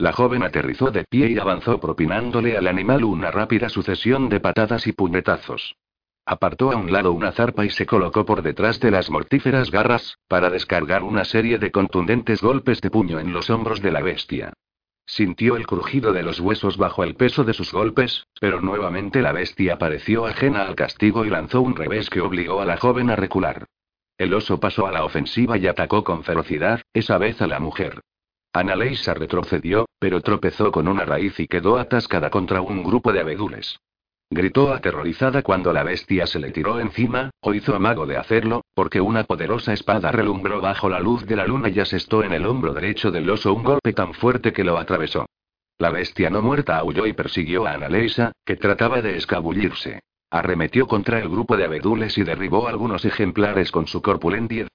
[0.00, 4.86] La joven aterrizó de pie y avanzó propinándole al animal una rápida sucesión de patadas
[4.86, 5.76] y puñetazos.
[6.24, 10.16] Apartó a un lado una zarpa y se colocó por detrás de las mortíferas garras,
[10.26, 14.54] para descargar una serie de contundentes golpes de puño en los hombros de la bestia.
[15.04, 19.32] Sintió el crujido de los huesos bajo el peso de sus golpes, pero nuevamente la
[19.32, 23.16] bestia pareció ajena al castigo y lanzó un revés que obligó a la joven a
[23.16, 23.66] recular.
[24.16, 28.00] El oso pasó a la ofensiva y atacó con ferocidad, esa vez a la mujer.
[28.52, 33.78] Analeisa retrocedió, pero tropezó con una raíz y quedó atascada contra un grupo de abedules.
[34.28, 39.00] Gritó aterrorizada cuando la bestia se le tiró encima, o hizo amago de hacerlo, porque
[39.00, 42.72] una poderosa espada relumbró bajo la luz de la luna y asestó en el hombro
[42.72, 45.26] derecho del oso un golpe tan fuerte que lo atravesó.
[45.78, 50.00] La bestia no muerta aulló y persiguió a Analeisa, que trataba de escabullirse.
[50.30, 54.68] Arremetió contra el grupo de abedules y derribó algunos ejemplares con su corpulencia.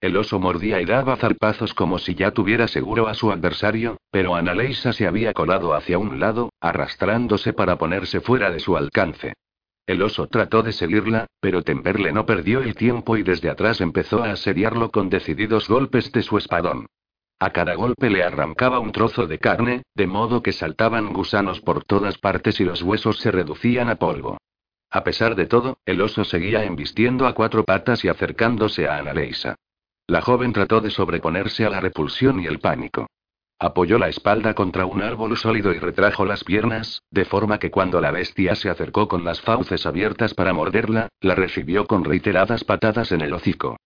[0.00, 4.34] El oso mordía y daba zarpazos como si ya tuviera seguro a su adversario, pero
[4.34, 9.34] Analeisa se había colado hacia un lado, arrastrándose para ponerse fuera de su alcance.
[9.86, 14.22] El oso trató de seguirla, pero Temperle no perdió el tiempo y desde atrás empezó
[14.22, 16.86] a asediarlo con decididos golpes de su espadón.
[17.38, 21.84] A cada golpe le arrancaba un trozo de carne, de modo que saltaban gusanos por
[21.84, 24.38] todas partes y los huesos se reducían a polvo.
[24.90, 29.56] A pesar de todo, el oso seguía embistiendo a cuatro patas y acercándose a Analeisa.
[30.10, 33.06] La joven trató de sobreponerse a la repulsión y el pánico.
[33.60, 38.00] Apoyó la espalda contra un árbol sólido y retrajo las piernas, de forma que cuando
[38.00, 43.12] la bestia se acercó con las fauces abiertas para morderla, la recibió con reiteradas patadas
[43.12, 43.76] en el hocico.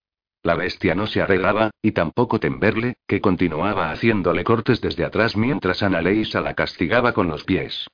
[0.42, 5.82] La bestia no se arreglaba, y tampoco Temberle, que continuaba haciéndole cortes desde atrás mientras
[5.82, 7.86] Analeisa la castigaba con los pies.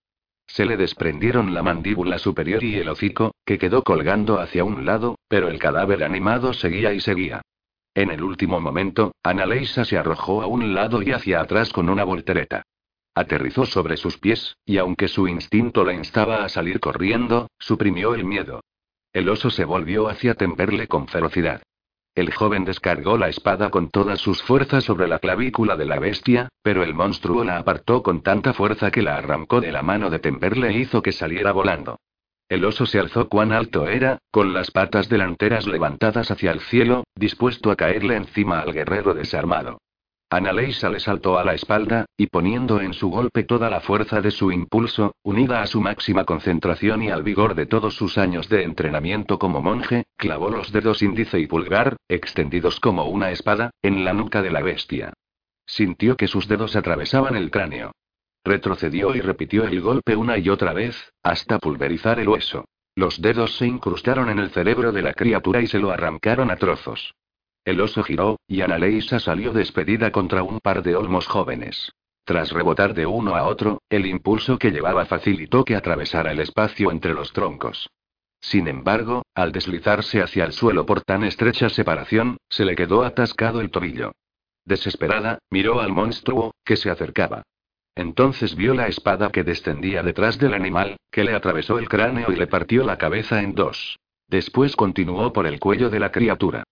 [0.46, 5.18] Se le desprendieron la mandíbula superior y el hocico, que quedó colgando hacia un lado,
[5.26, 7.42] pero el cadáver animado seguía y seguía.
[7.94, 12.04] En el último momento, Analeisa se arrojó a un lado y hacia atrás con una
[12.04, 12.62] voltereta.
[13.14, 18.24] Aterrizó sobre sus pies, y aunque su instinto la instaba a salir corriendo, suprimió el
[18.24, 18.60] miedo.
[19.12, 21.62] El oso se volvió hacia Temperle con ferocidad.
[22.14, 26.48] El joven descargó la espada con todas sus fuerzas sobre la clavícula de la bestia,
[26.62, 30.18] pero el monstruo la apartó con tanta fuerza que la arrancó de la mano de
[30.18, 31.98] Temperle e hizo que saliera volando.
[32.50, 37.04] El oso se alzó cuán alto era, con las patas delanteras levantadas hacia el cielo,
[37.14, 39.78] dispuesto a caerle encima al guerrero desarmado.
[40.30, 44.32] Analeisa le saltó a la espalda, y poniendo en su golpe toda la fuerza de
[44.32, 48.64] su impulso, unida a su máxima concentración y al vigor de todos sus años de
[48.64, 54.12] entrenamiento como monje, clavó los dedos índice y pulgar, extendidos como una espada, en la
[54.12, 55.12] nuca de la bestia.
[55.66, 57.92] Sintió que sus dedos atravesaban el cráneo.
[58.44, 62.64] Retrocedió y repitió el golpe una y otra vez, hasta pulverizar el hueso.
[62.94, 66.56] Los dedos se incrustaron en el cerebro de la criatura y se lo arrancaron a
[66.56, 67.14] trozos.
[67.64, 71.92] El oso giró, y Analeisa salió despedida contra un par de olmos jóvenes.
[72.24, 76.90] Tras rebotar de uno a otro, el impulso que llevaba facilitó que atravesara el espacio
[76.90, 77.90] entre los troncos.
[78.40, 83.60] Sin embargo, al deslizarse hacia el suelo por tan estrecha separación, se le quedó atascado
[83.60, 84.12] el tobillo.
[84.64, 87.42] Desesperada, miró al monstruo, que se acercaba.
[88.00, 92.34] Entonces vio la espada que descendía detrás del animal, que le atravesó el cráneo y
[92.34, 93.98] le partió la cabeza en dos.
[94.26, 96.64] Después continuó por el cuello de la criatura.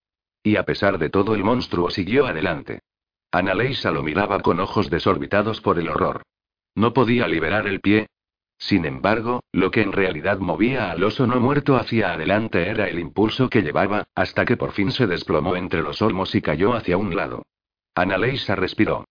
[0.43, 2.81] Y a pesar de todo el monstruo siguió adelante.
[3.31, 6.23] Analeisa lo miraba con ojos desorbitados por el horror.
[6.75, 8.07] No podía liberar el pie.
[8.57, 12.99] Sin embargo, lo que en realidad movía al oso no muerto hacia adelante era el
[12.99, 16.97] impulso que llevaba, hasta que por fin se desplomó entre los olmos y cayó hacia
[16.97, 17.43] un lado.
[17.95, 19.05] Analeisa respiró.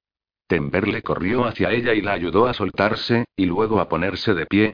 [0.48, 4.74] Temberle corrió hacia ella y la ayudó a soltarse, y luego a ponerse de pie.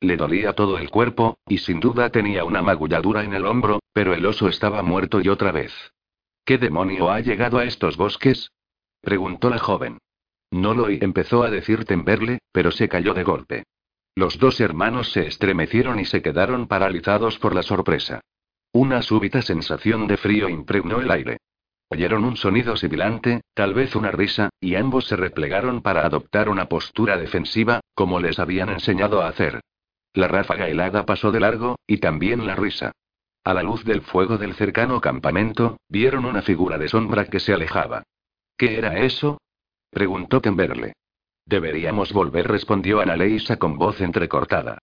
[0.00, 4.14] Le dolía todo el cuerpo, y sin duda tenía una magulladura en el hombro, pero
[4.14, 5.72] el oso estaba muerto y otra vez.
[6.44, 8.50] ¿Qué demonio ha llegado a estos bosques?
[9.00, 9.98] preguntó la joven.
[10.50, 13.64] No lo empezó a decir Temberle, pero se cayó de golpe.
[14.14, 18.20] Los dos hermanos se estremecieron y se quedaron paralizados por la sorpresa.
[18.72, 21.38] Una súbita sensación de frío impregnó el aire.
[21.92, 26.64] Oyeron un sonido sibilante, tal vez una risa, y ambos se replegaron para adoptar una
[26.64, 29.60] postura defensiva, como les habían enseñado a hacer.
[30.14, 32.92] La ráfaga helada pasó de largo, y también la risa.
[33.44, 37.52] A la luz del fuego del cercano campamento, vieron una figura de sombra que se
[37.52, 38.04] alejaba.
[38.56, 39.42] ¿Qué era eso?
[39.90, 40.94] preguntó Temberle.
[41.44, 44.78] Deberíamos volver, respondió Analeisa con voz entrecortada.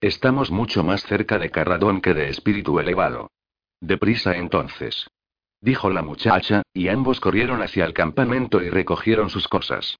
[0.00, 3.32] Estamos mucho más cerca de Carradón que de espíritu elevado.
[3.80, 5.08] Deprisa entonces
[5.62, 9.96] dijo la muchacha, y ambos corrieron hacia el campamento y recogieron sus cosas.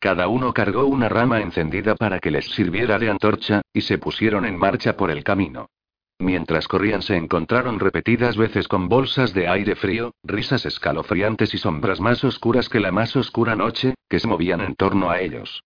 [0.00, 4.44] Cada uno cargó una rama encendida para que les sirviera de antorcha, y se pusieron
[4.44, 5.68] en marcha por el camino.
[6.18, 12.00] Mientras corrían se encontraron repetidas veces con bolsas de aire frío, risas escalofriantes y sombras
[12.00, 15.62] más oscuras que la más oscura noche, que se movían en torno a ellos.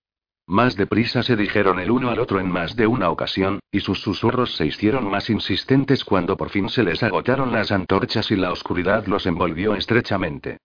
[0.49, 4.01] Más deprisa se dijeron el uno al otro en más de una ocasión, y sus
[4.01, 8.53] susurros se hicieron más insistentes cuando por fin se les agotaron las antorchas y la
[8.53, 10.59] oscuridad los envolvió estrechamente.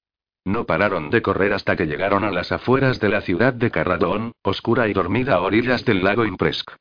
[0.46, 4.34] No pararon de correr hasta que llegaron a las afueras de la ciudad de Carradón,
[4.44, 6.72] oscura y dormida a orillas del lago Impresc.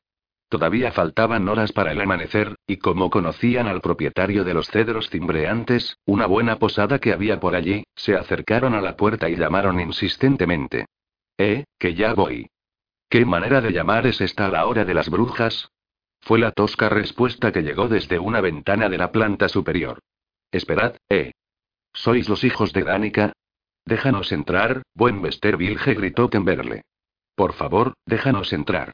[0.50, 5.96] Todavía faltaban horas para el amanecer, y como conocían al propietario de los cedros cimbreantes,
[6.04, 10.86] una buena posada que había por allí, se acercaron a la puerta y llamaron insistentemente.
[11.38, 12.50] Eh, que ya voy.
[13.10, 15.72] ¿Qué manera de llamar es esta a la hora de las brujas?
[16.20, 19.98] Fue la tosca respuesta que llegó desde una ventana de la planta superior.
[20.52, 21.32] Esperad, eh.
[21.92, 23.32] ¿Sois los hijos de Danica?
[23.84, 26.84] Déjanos entrar, buen Vilge gritó Temberle.
[27.34, 28.92] Por favor, déjanos entrar.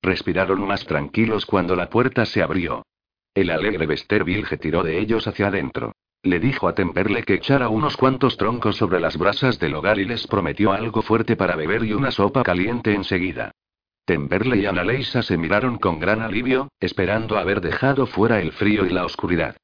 [0.00, 2.86] Respiraron más tranquilos cuando la puerta se abrió.
[3.34, 5.92] El alegre Vilge tiró de ellos hacia adentro.
[6.22, 10.04] Le dijo a Temperle que echara unos cuantos troncos sobre las brasas del hogar y
[10.04, 13.52] les prometió algo fuerte para beber y una sopa caliente enseguida.
[14.04, 18.90] Temperle y Annaleisa se miraron con gran alivio, esperando haber dejado fuera el frío y
[18.90, 19.56] la oscuridad.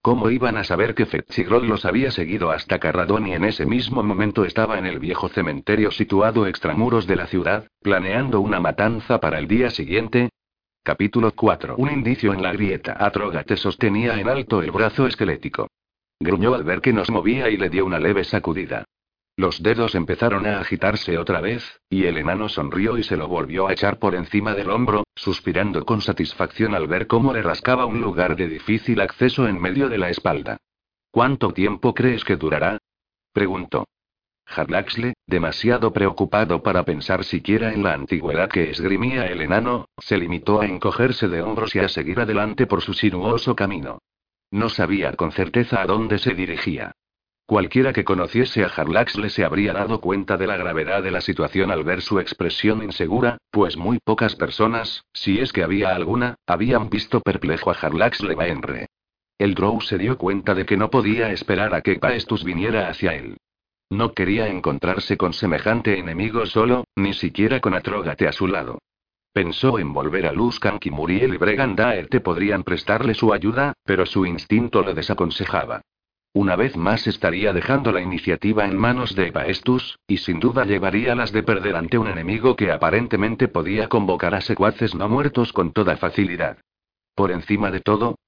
[0.00, 4.02] ¿Cómo iban a saber que Fetchigrod los había seguido hasta Carradón y en ese mismo
[4.02, 9.38] momento estaba en el viejo cementerio situado extramuros de la ciudad, planeando una matanza para
[9.38, 10.30] el día siguiente?
[10.82, 11.74] Capítulo 4.
[11.76, 12.96] Un indicio en la grieta.
[12.98, 15.68] Atrógate sostenía en alto el brazo esquelético.
[16.20, 18.84] Gruñó al ver que nos movía y le dio una leve sacudida.
[19.36, 23.68] Los dedos empezaron a agitarse otra vez, y el enano sonrió y se lo volvió
[23.68, 28.00] a echar por encima del hombro, suspirando con satisfacción al ver cómo le rascaba un
[28.00, 30.56] lugar de difícil acceso en medio de la espalda.
[31.12, 32.78] ¿Cuánto tiempo crees que durará?
[33.32, 33.86] preguntó.
[34.44, 40.60] Harlaxle, demasiado preocupado para pensar siquiera en la antigüedad que esgrimía el enano, se limitó
[40.60, 44.00] a encogerse de hombros y a seguir adelante por su sinuoso camino.
[44.50, 46.92] No sabía con certeza a dónde se dirigía.
[47.46, 51.70] Cualquiera que conociese a Harlaxle se habría dado cuenta de la gravedad de la situación
[51.70, 56.90] al ver su expresión insegura, pues muy pocas personas, si es que había alguna, habían
[56.90, 58.88] visto perplejo a Harlaxle Baenre.
[59.38, 63.14] El Drow se dio cuenta de que no podía esperar a que Paestus viniera hacia
[63.14, 63.38] él.
[63.88, 68.80] No quería encontrarse con semejante enemigo solo, ni siquiera con Atrógate a su lado.
[69.38, 71.76] Pensó en volver a Luskan y Muriel y Bregan
[72.10, 75.82] te podrían prestarle su ayuda, pero su instinto le desaconsejaba.
[76.32, 81.14] Una vez más estaría dejando la iniciativa en manos de Epaestus, y sin duda llevaría
[81.14, 85.70] las de perder ante un enemigo que aparentemente podía convocar a secuaces no muertos con
[85.70, 86.58] toda facilidad.
[87.14, 88.18] Por encima de todo,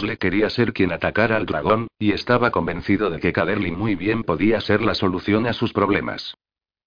[0.00, 4.22] le quería ser quien atacara al dragón, y estaba convencido de que Caderly muy bien
[4.22, 6.36] podía ser la solución a sus problemas.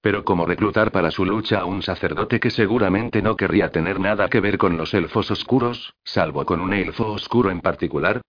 [0.06, 4.30] Pero como reclutar para su lucha a un sacerdote que seguramente no querría tener nada
[4.30, 8.22] que ver con los elfos oscuros, salvo con un elfo oscuro en particular,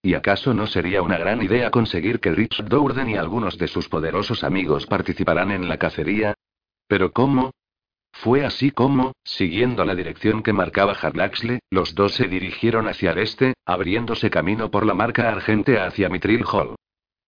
[0.00, 3.88] ¿Y acaso no sería una gran idea conseguir que Rich Dourden y algunos de sus
[3.88, 6.34] poderosos amigos participaran en la cacería?
[6.86, 7.50] ¿Pero cómo?
[8.12, 13.18] Fue así como, siguiendo la dirección que marcaba Harlaxle, los dos se dirigieron hacia el
[13.18, 16.76] este, abriéndose camino por la marca argente hacia Mitril Hall.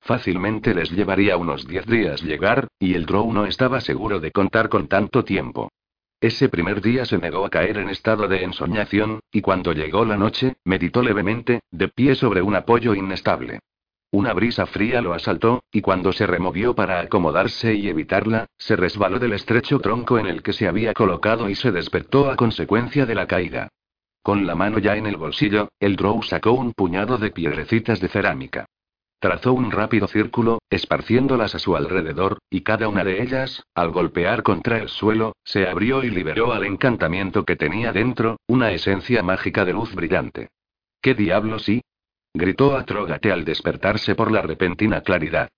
[0.06, 4.68] Fácilmente les llevaría unos diez días llegar, y el Drow no estaba seguro de contar
[4.68, 5.72] con tanto tiempo.
[6.20, 10.16] Ese primer día se negó a caer en estado de ensoñación, y cuando llegó la
[10.16, 13.58] noche, meditó levemente, de pie sobre un apoyo inestable.
[14.12, 19.18] Una brisa fría lo asaltó, y cuando se removió para acomodarse y evitarla, se resbaló
[19.18, 23.14] del estrecho tronco en el que se había colocado y se despertó a consecuencia de
[23.16, 23.70] la caída.
[24.22, 28.06] Con la mano ya en el bolsillo, el Drow sacó un puñado de piedrecitas de
[28.06, 28.66] cerámica.
[29.18, 34.42] Trazó un rápido círculo, esparciéndolas a su alrededor, y cada una de ellas, al golpear
[34.42, 39.64] contra el suelo, se abrió y liberó al encantamiento que tenía dentro, una esencia mágica
[39.64, 40.48] de luz brillante.
[41.00, 41.82] ¿Qué diablo sí?
[42.34, 45.48] gritó Atrógate al despertarse por la repentina claridad.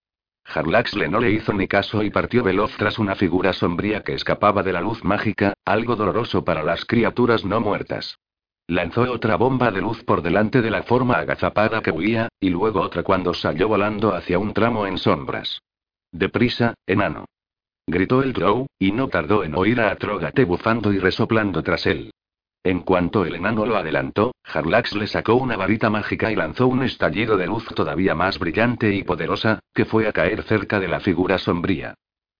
[0.44, 4.62] Harlaxle no le hizo ni caso y partió veloz tras una figura sombría que escapaba
[4.62, 8.18] de la luz mágica, algo doloroso para las criaturas no muertas.
[8.70, 12.82] Lanzó otra bomba de luz por delante de la forma agazapada que huía, y luego
[12.82, 15.62] otra cuando salió volando hacia un tramo en sombras.
[16.12, 17.24] Deprisa, enano.
[17.86, 22.10] Gritó el Drow, y no tardó en oír a Atrogate bufando y resoplando tras él.
[22.62, 26.82] En cuanto el enano lo adelantó, Harlax le sacó una varita mágica y lanzó un
[26.82, 31.00] estallido de luz todavía más brillante y poderosa, que fue a caer cerca de la
[31.00, 31.94] figura sombría.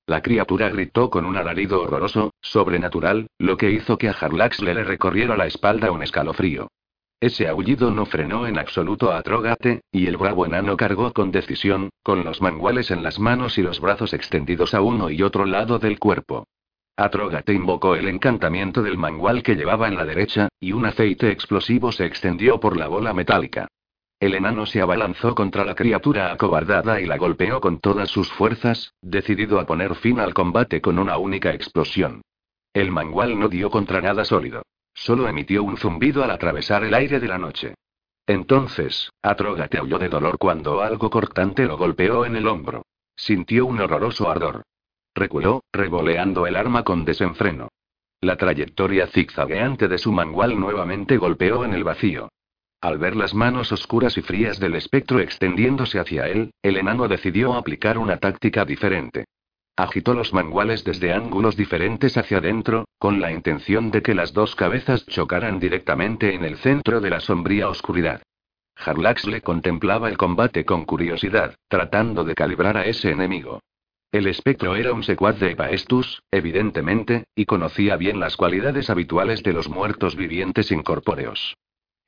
[0.09, 4.83] La criatura gritó con un alarido horroroso, sobrenatural, lo que hizo que a Harlaxle le
[4.83, 6.69] recorriera la espalda un escalofrío.
[7.21, 11.91] Ese aullido no frenó en absoluto a Trógate, y el bravo enano cargó con decisión,
[12.03, 15.79] con los manguales en las manos y los brazos extendidos a uno y otro lado
[15.79, 16.47] del cuerpo.
[16.97, 21.93] Atrógate invocó el encantamiento del mangual que llevaba en la derecha, y un aceite explosivo
[21.93, 23.69] se extendió por la bola metálica.
[24.21, 28.93] El enano se abalanzó contra la criatura acobardada y la golpeó con todas sus fuerzas,
[29.01, 32.23] decidido a poner fin al combate con una única explosión.
[32.73, 34.63] El mangual no dio contra nada sólido.
[34.93, 37.75] Solo emitió un zumbido al atravesar el aire de la noche.
[38.27, 42.83] Entonces, Atrógate huyó de dolor cuando algo cortante lo golpeó en el hombro.
[43.15, 44.65] Sintió un horroroso ardor.
[45.15, 47.69] Reculó, revoleando el arma con desenfreno.
[48.21, 52.29] La trayectoria zigzagueante de su mangual nuevamente golpeó en el vacío.
[52.81, 57.55] Al ver las manos oscuras y frías del espectro extendiéndose hacia él, el enano decidió
[57.55, 59.25] aplicar una táctica diferente.
[59.77, 64.55] Agitó los manguales desde ángulos diferentes hacia adentro, con la intención de que las dos
[64.55, 68.23] cabezas chocaran directamente en el centro de la sombría oscuridad.
[68.77, 73.61] Harlax le contemplaba el combate con curiosidad, tratando de calibrar a ese enemigo.
[74.13, 79.53] El espectro era un secuaz de Epaestus, evidentemente, y conocía bien las cualidades habituales de
[79.53, 81.57] los muertos vivientes incorpóreos.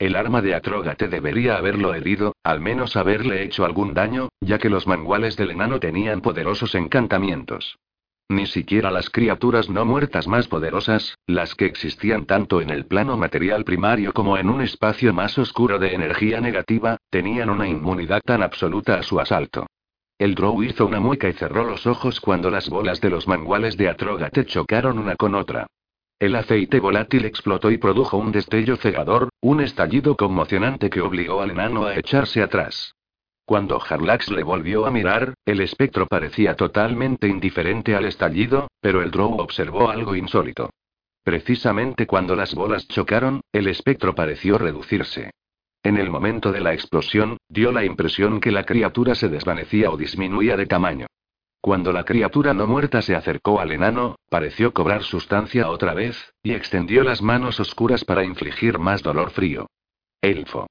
[0.00, 4.70] El arma de Atrógate debería haberlo herido, al menos haberle hecho algún daño, ya que
[4.70, 7.76] los manguales del enano tenían poderosos encantamientos.
[8.30, 13.18] Ni siquiera las criaturas no muertas más poderosas, las que existían tanto en el plano
[13.18, 18.42] material primario como en un espacio más oscuro de energía negativa, tenían una inmunidad tan
[18.42, 19.66] absoluta a su asalto.
[20.16, 23.76] El Drow hizo una mueca y cerró los ojos cuando las bolas de los manguales
[23.76, 25.66] de Atrógate chocaron una con otra.
[26.20, 31.52] El aceite volátil explotó y produjo un destello cegador, un estallido conmocionante que obligó al
[31.52, 32.94] enano a echarse atrás.
[33.46, 39.10] Cuando Harlax le volvió a mirar, el espectro parecía totalmente indiferente al estallido, pero el
[39.10, 40.68] Drow observó algo insólito.
[41.24, 45.30] Precisamente cuando las bolas chocaron, el espectro pareció reducirse.
[45.82, 49.96] En el momento de la explosión, dio la impresión que la criatura se desvanecía o
[49.96, 51.06] disminuía de tamaño.
[51.60, 56.54] Cuando la criatura no muerta se acercó al enano, pareció cobrar sustancia otra vez, y
[56.54, 59.66] extendió las manos oscuras para infligir más dolor frío.
[60.22, 60.66] Elfo.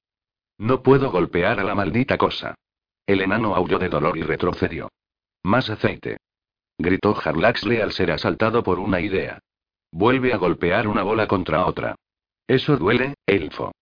[0.58, 2.56] No puedo golpear a la maldita cosa.
[3.06, 4.88] El enano aulló de dolor y retrocedió.
[5.42, 6.18] Más aceite.
[6.76, 9.38] Gritó Harlaxle al ser asaltado por una idea.
[9.92, 11.94] Vuelve a golpear una bola contra otra.
[12.46, 13.72] Eso duele, elfo.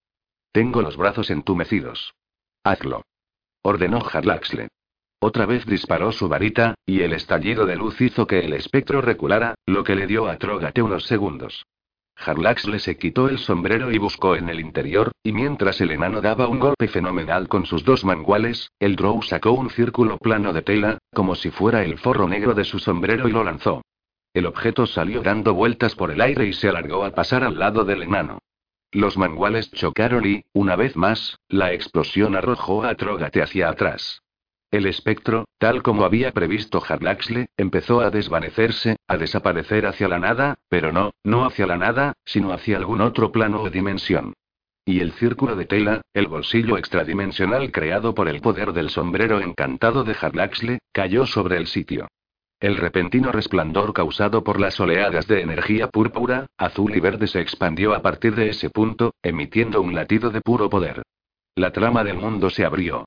[0.53, 2.13] Tengo los brazos entumecidos.
[2.65, 3.03] Hazlo.
[3.63, 4.69] Ordenó Harlaxle.
[5.21, 9.57] Otra vez disparó su varita, y el estallido de luz hizo que el espectro reculara,
[9.67, 11.67] lo que le dio a Trógate unos segundos.
[12.25, 16.21] Harlax le se quitó el sombrero y buscó en el interior, y mientras el enano
[16.21, 20.63] daba un golpe fenomenal con sus dos manguales, el Drow sacó un círculo plano de
[20.63, 23.83] tela, como si fuera el forro negro de su sombrero y lo lanzó.
[24.35, 27.85] El objeto salió dando vueltas por el aire y se alargó a pasar al lado
[27.85, 28.39] del enano.
[28.91, 34.23] Los manguales chocaron y, una vez más, la explosión arrojó a Trógate hacia atrás.
[34.71, 40.59] El espectro, tal como había previsto Harlaxle, empezó a desvanecerse, a desaparecer hacia la nada,
[40.69, 44.35] pero no, no hacia la nada, sino hacia algún otro plano o dimensión.
[44.85, 50.05] Y el círculo de tela, el bolsillo extradimensional creado por el poder del sombrero encantado
[50.05, 52.09] de Harlaxle, cayó sobre el sitio.
[52.61, 57.95] El repentino resplandor causado por las oleadas de energía púrpura, azul y verde se expandió
[57.95, 61.03] a partir de ese punto, emitiendo un latido de puro poder.
[61.55, 63.07] La trama del mundo se abrió.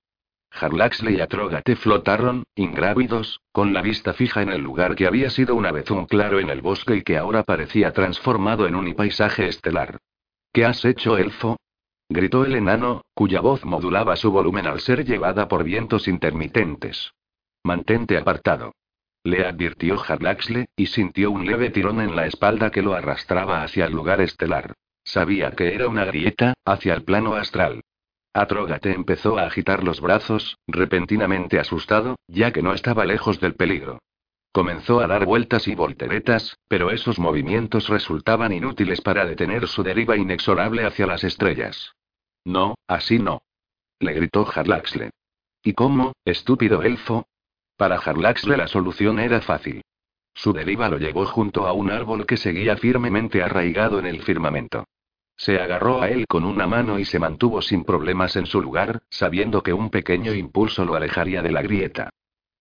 [0.52, 5.56] Harlaxle y Atrógate flotaron, ingrávidos, con la vista fija en el lugar que había sido
[5.56, 9.47] una vez un claro en el bosque y que ahora parecía transformado en un paisaje
[9.47, 9.97] estelar.
[10.54, 11.58] ¿Qué has hecho, elfo?
[12.10, 17.14] gritó el enano, cuya voz modulaba su volumen al ser llevada por vientos intermitentes.
[17.64, 18.74] Mantente apartado.
[19.24, 23.86] Le advirtió Harlaxle, y sintió un leve tirón en la espalda que lo arrastraba hacia
[23.86, 24.74] el lugar estelar.
[25.04, 27.82] Sabía que era una grieta, hacia el plano astral.
[28.34, 34.00] Atrógate empezó a agitar los brazos, repentinamente asustado, ya que no estaba lejos del peligro.
[34.54, 40.18] Comenzó a dar vueltas y volteretas, pero esos movimientos resultaban inútiles para detener su deriva
[40.18, 41.94] inexorable hacia las estrellas.
[42.46, 43.44] No, así no.
[44.00, 45.12] Le gritó Harlaxle.
[45.64, 47.28] ¿Y cómo, estúpido elfo?
[47.78, 49.82] Para Harlaxle la solución era fácil.
[50.34, 54.86] Su deriva lo llevó junto a un árbol que seguía firmemente arraigado en el firmamento.
[55.42, 59.02] Se agarró a él con una mano y se mantuvo sin problemas en su lugar,
[59.10, 62.12] sabiendo que un pequeño impulso lo alejaría de la grieta.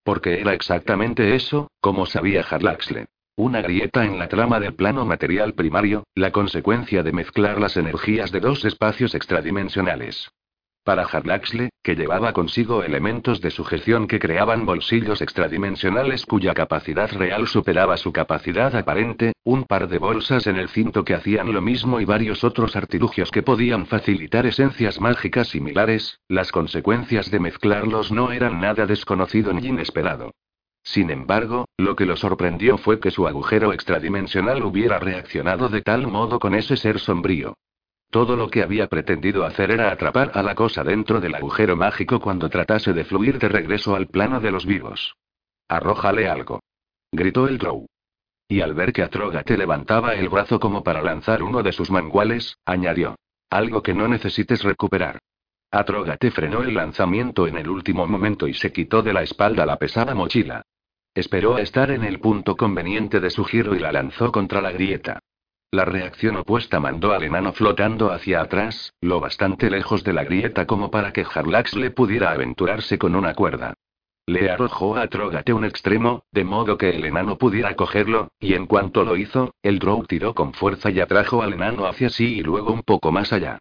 [0.03, 3.05] Porque era exactamente eso, como sabía Harlaxle.
[3.35, 8.31] Una grieta en la trama del plano material primario, la consecuencia de mezclar las energías
[8.31, 10.31] de dos espacios extradimensionales.
[10.83, 17.47] Para Harlaxle, que llevaba consigo elementos de sujeción que creaban bolsillos extradimensionales cuya capacidad real
[17.47, 22.01] superaba su capacidad aparente, un par de bolsas en el cinto que hacían lo mismo
[22.01, 28.31] y varios otros artilugios que podían facilitar esencias mágicas similares, las consecuencias de mezclarlos no
[28.31, 30.31] eran nada desconocido ni inesperado.
[30.81, 36.07] Sin embargo, lo que lo sorprendió fue que su agujero extradimensional hubiera reaccionado de tal
[36.07, 37.53] modo con ese ser sombrío.
[38.11, 42.19] Todo lo que había pretendido hacer era atrapar a la cosa dentro del agujero mágico
[42.19, 45.15] cuando tratase de fluir de regreso al plano de los vivos.
[45.69, 46.59] Arrójale algo.
[47.09, 47.87] Gritó el Drow.
[48.49, 52.57] Y al ver que Atrógate levantaba el brazo como para lanzar uno de sus manguales,
[52.65, 53.15] añadió.
[53.49, 55.19] Algo que no necesites recuperar.
[55.71, 59.77] Atrógate frenó el lanzamiento en el último momento y se quitó de la espalda la
[59.77, 60.63] pesada mochila.
[61.15, 64.73] Esperó a estar en el punto conveniente de su giro y la lanzó contra la
[64.73, 65.21] grieta.
[65.73, 70.67] La reacción opuesta mandó al enano flotando hacia atrás, lo bastante lejos de la grieta
[70.67, 73.75] como para que Harlax le pudiera aventurarse con una cuerda.
[74.25, 78.65] Le arrojó a Trógate un extremo, de modo que el enano pudiera cogerlo, y en
[78.65, 82.41] cuanto lo hizo, el Drow tiró con fuerza y atrajo al enano hacia sí y
[82.41, 83.59] luego un poco más allá.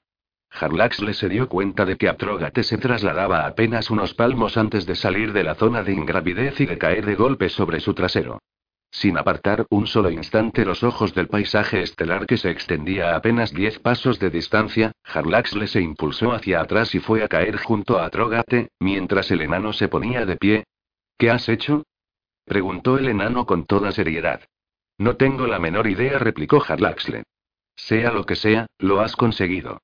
[0.51, 5.33] Harlaxle se dio cuenta de que Atrógate se trasladaba apenas unos palmos antes de salir
[5.33, 8.41] de la zona de ingravidez y de caer de golpe sobre su trasero.
[8.91, 13.53] Sin apartar un solo instante los ojos del paisaje estelar que se extendía a apenas
[13.53, 18.07] diez pasos de distancia, Harlaxle se impulsó hacia atrás y fue a caer junto a
[18.07, 20.65] Atrógate, mientras el enano se ponía de pie.
[21.17, 21.85] ¿Qué has hecho?
[22.45, 24.43] preguntó el enano con toda seriedad.
[24.99, 27.23] No tengo la menor idea, replicó Harlaxle.
[27.77, 29.81] Sea lo que sea, lo has conseguido.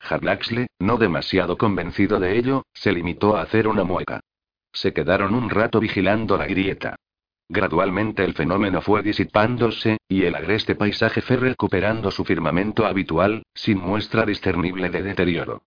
[0.00, 4.20] Harlaxle, no demasiado convencido de ello, se limitó a hacer una mueca.
[4.72, 6.96] Se quedaron un rato vigilando la grieta.
[7.50, 13.78] Gradualmente el fenómeno fue disipándose, y el agreste paisaje fue recuperando su firmamento habitual, sin
[13.78, 15.62] muestra discernible de deterioro.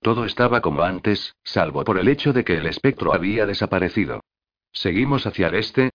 [0.00, 4.20] Todo estaba como antes, salvo por el hecho de que el espectro había desaparecido.
[4.72, 5.90] ¿Seguimos hacia el este?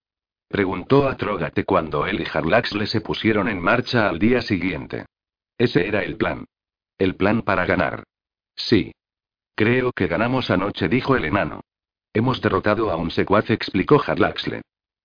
[0.48, 5.06] preguntó a Trógate cuando él y Harlaxle se pusieron en marcha al día siguiente.
[5.58, 6.46] Ese era el plan.
[7.00, 8.04] El plan para ganar.
[8.56, 8.92] Sí.
[9.56, 11.62] Creo que ganamos anoche, dijo el enano.
[12.14, 14.62] Hemos derrotado a un secuaz, explicó Harlaxle.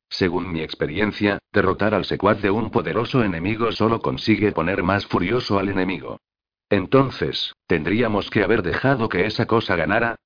[0.09, 5.59] Según mi experiencia, derrotar al secuaz de un poderoso enemigo solo consigue poner más furioso
[5.59, 6.21] al enemigo.
[6.71, 10.17] Entonces, ¿tendríamos que haber dejado que esa cosa ganara?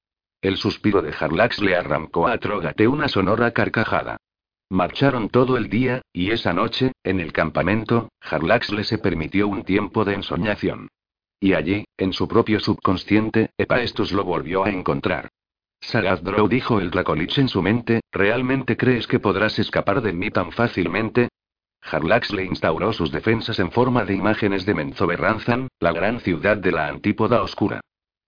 [0.40, 4.16] El suspiro de Harlax le arrancó a Trógate una sonora carcajada.
[4.70, 9.64] Marcharon todo el día, y esa noche, en el campamento, Harlax le se permitió un
[9.64, 10.88] tiempo de ensoñación.
[11.40, 15.30] Y allí, en su propio subconsciente, Epaestus lo volvió a encontrar.
[15.80, 20.30] Sagaz Drow dijo el Dracolich en su mente, ¿realmente crees que podrás escapar de mí
[20.30, 21.28] tan fácilmente?
[21.82, 26.72] Harlax le instauró sus defensas en forma de imágenes de Menzoberranzan, la gran ciudad de
[26.72, 27.80] la antípoda oscura.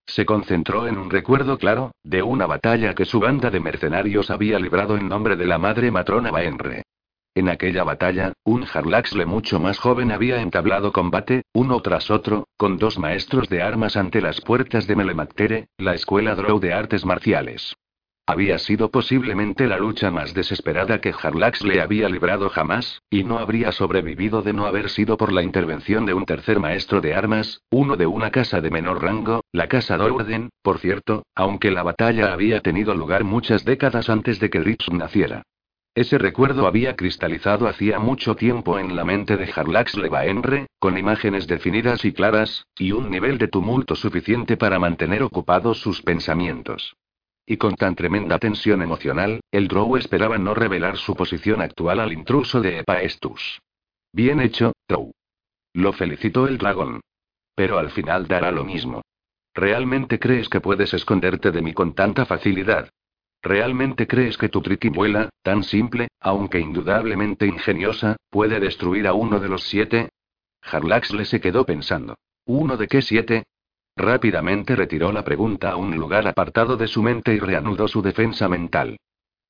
[0.05, 4.59] Se concentró en un recuerdo claro, de una batalla que su banda de mercenarios había
[4.59, 6.83] librado en nombre de la madre matrona Baenre.
[7.35, 12.77] En aquella batalla, un Harlaxle mucho más joven había entablado combate, uno tras otro, con
[12.77, 17.75] dos maestros de armas ante las puertas de Melemactere, la escuela Drow de artes marciales.
[18.27, 23.71] Había sido posiblemente la lucha más desesperada que Harlaxle había librado jamás, y no habría
[23.71, 27.97] sobrevivido de no haber sido por la intervención de un tercer maestro de armas, uno
[27.97, 32.61] de una casa de menor rango, la casa Dourden, por cierto, aunque la batalla había
[32.61, 35.41] tenido lugar muchas décadas antes de que Rich naciera.
[35.95, 41.45] Ese recuerdo había cristalizado hacía mucho tiempo en la mente de Harlax Levaenre, con imágenes
[41.45, 46.95] definidas y claras, y un nivel de tumulto suficiente para mantener ocupados sus pensamientos.
[47.45, 52.11] Y con tan tremenda tensión emocional, el Drow esperaba no revelar su posición actual al
[52.11, 53.61] intruso de Epaestus.
[54.11, 55.11] Bien hecho, Drow.
[55.73, 57.01] Lo felicitó el dragón.
[57.55, 59.03] Pero al final dará lo mismo.
[59.53, 62.89] ¿Realmente crees que puedes esconderte de mí con tanta facilidad?
[63.43, 69.49] ¿Realmente crees que tu triquibuela, tan simple, aunque indudablemente ingeniosa, puede destruir a uno de
[69.49, 70.09] los siete?
[70.61, 72.15] Harlax le se quedó pensando.
[72.45, 73.43] ¿Uno de qué siete?
[73.97, 78.47] Rápidamente retiró la pregunta a un lugar apartado de su mente y reanudó su defensa
[78.47, 78.95] mental.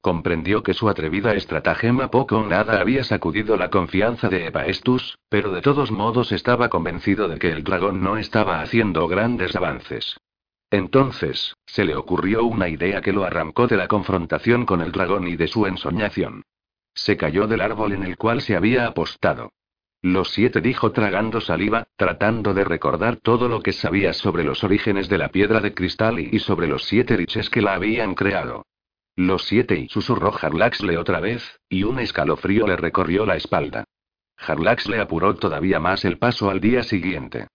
[0.01, 5.51] Comprendió que su atrevida estratagema poco o nada había sacudido la confianza de Epaestus, pero
[5.51, 10.17] de todos modos estaba convencido de que el dragón no estaba haciendo grandes avances.
[10.73, 15.27] Entonces, se le ocurrió una idea que lo arrancó de la confrontación con el dragón
[15.27, 16.41] y de su ensoñación.
[16.95, 19.51] Se cayó del árbol en el cual se había apostado.
[20.01, 25.09] Los siete dijo tragando saliva, tratando de recordar todo lo que sabía sobre los orígenes
[25.09, 28.65] de la piedra de cristal y sobre los siete riches que la habían creado.
[29.15, 33.83] Los siete y susurró Harlaxle otra vez, y un escalofrío le recorrió la espalda.
[34.37, 37.45] Harlax le apuró todavía más el paso al día siguiente.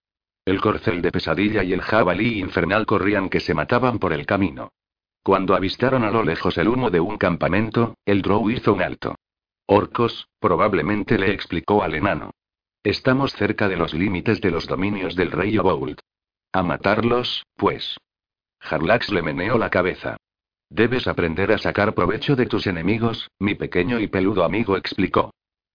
[0.45, 4.71] El corcel de pesadilla y el jabalí infernal corrían que se mataban por el camino.
[5.23, 9.15] Cuando avistaron a lo lejos el humo de un campamento, el drow hizo un alto.
[9.67, 12.31] Orcos, probablemente le explicó al enano.
[12.83, 15.99] Estamos cerca de los límites de los dominios del rey Obold.
[16.51, 17.97] A matarlos, pues.
[18.61, 20.17] Harlax le meneó la cabeza.
[20.69, 25.31] Debes aprender a sacar provecho de tus enemigos, mi pequeño y peludo amigo explicó.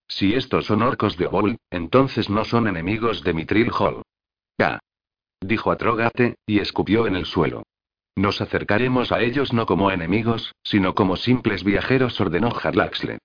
[0.09, 4.03] Si estos son orcos de Obold, entonces no son enemigos de Mitril Hall.
[4.59, 4.81] Ya.
[5.41, 7.65] Dijo Atrógate, y escupió en el suelo.
[8.17, 13.19] Nos acercaremos a ellos no como enemigos, sino como simples viajeros, ordenó Harlaxle.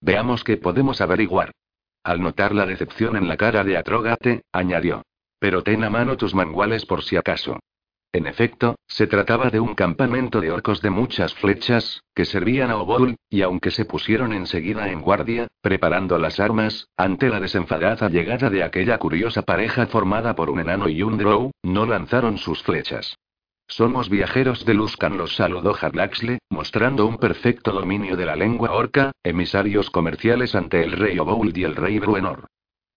[0.00, 1.52] Veamos qué podemos averiguar.
[2.02, 5.02] Al notar la decepción en la cara de Atrógate, añadió.
[5.38, 7.58] Pero ten a mano tus manguales por si acaso.
[8.14, 12.76] En efecto, se trataba de un campamento de orcos de muchas flechas, que servían a
[12.76, 18.50] Obol, y aunque se pusieron enseguida en guardia, preparando las armas, ante la desenfadada llegada
[18.50, 23.16] de aquella curiosa pareja formada por un enano y un drow, no lanzaron sus flechas.
[23.66, 29.10] Somos viajeros de Luskan, los saludó Harlaxle, mostrando un perfecto dominio de la lengua orca,
[29.24, 32.46] emisarios comerciales ante el rey Obould y el rey Bruenor.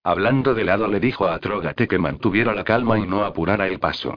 [0.04, 3.80] Hablando de lado le dijo a Trógate que mantuviera la calma y no apurara el
[3.80, 4.16] paso.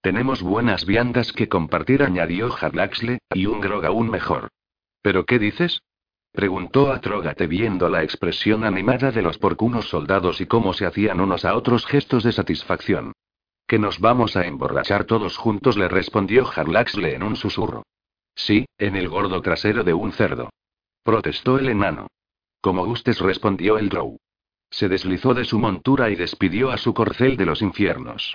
[0.00, 4.48] Tenemos buenas viandas que compartir, añadió Harlaxle, y un grog aún mejor.
[5.02, 5.82] ¿Pero qué dices?
[6.32, 11.20] Preguntó a Trógate viendo la expresión animada de los porcunos soldados y cómo se hacían
[11.20, 13.12] unos a otros gestos de satisfacción.
[13.66, 17.82] Que nos vamos a emborrachar todos juntos, le respondió Harlaxle en un susurro.
[18.36, 20.50] Sí, en el gordo trasero de un cerdo.
[21.02, 22.06] Protestó el enano.
[22.60, 24.16] Como gustes, respondió el drow.
[24.70, 28.34] Se deslizó de su montura y despidió a su corcel de los infiernos.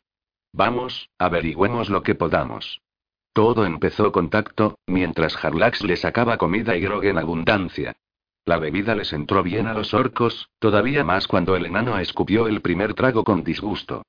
[0.53, 2.79] Vamos, averigüemos lo que podamos.
[3.33, 7.95] Todo empezó con tacto, mientras Harlax le sacaba comida y grog en abundancia.
[8.45, 12.61] La bebida les entró bien a los orcos, todavía más cuando el enano escupió el
[12.61, 14.03] primer trago con disgusto.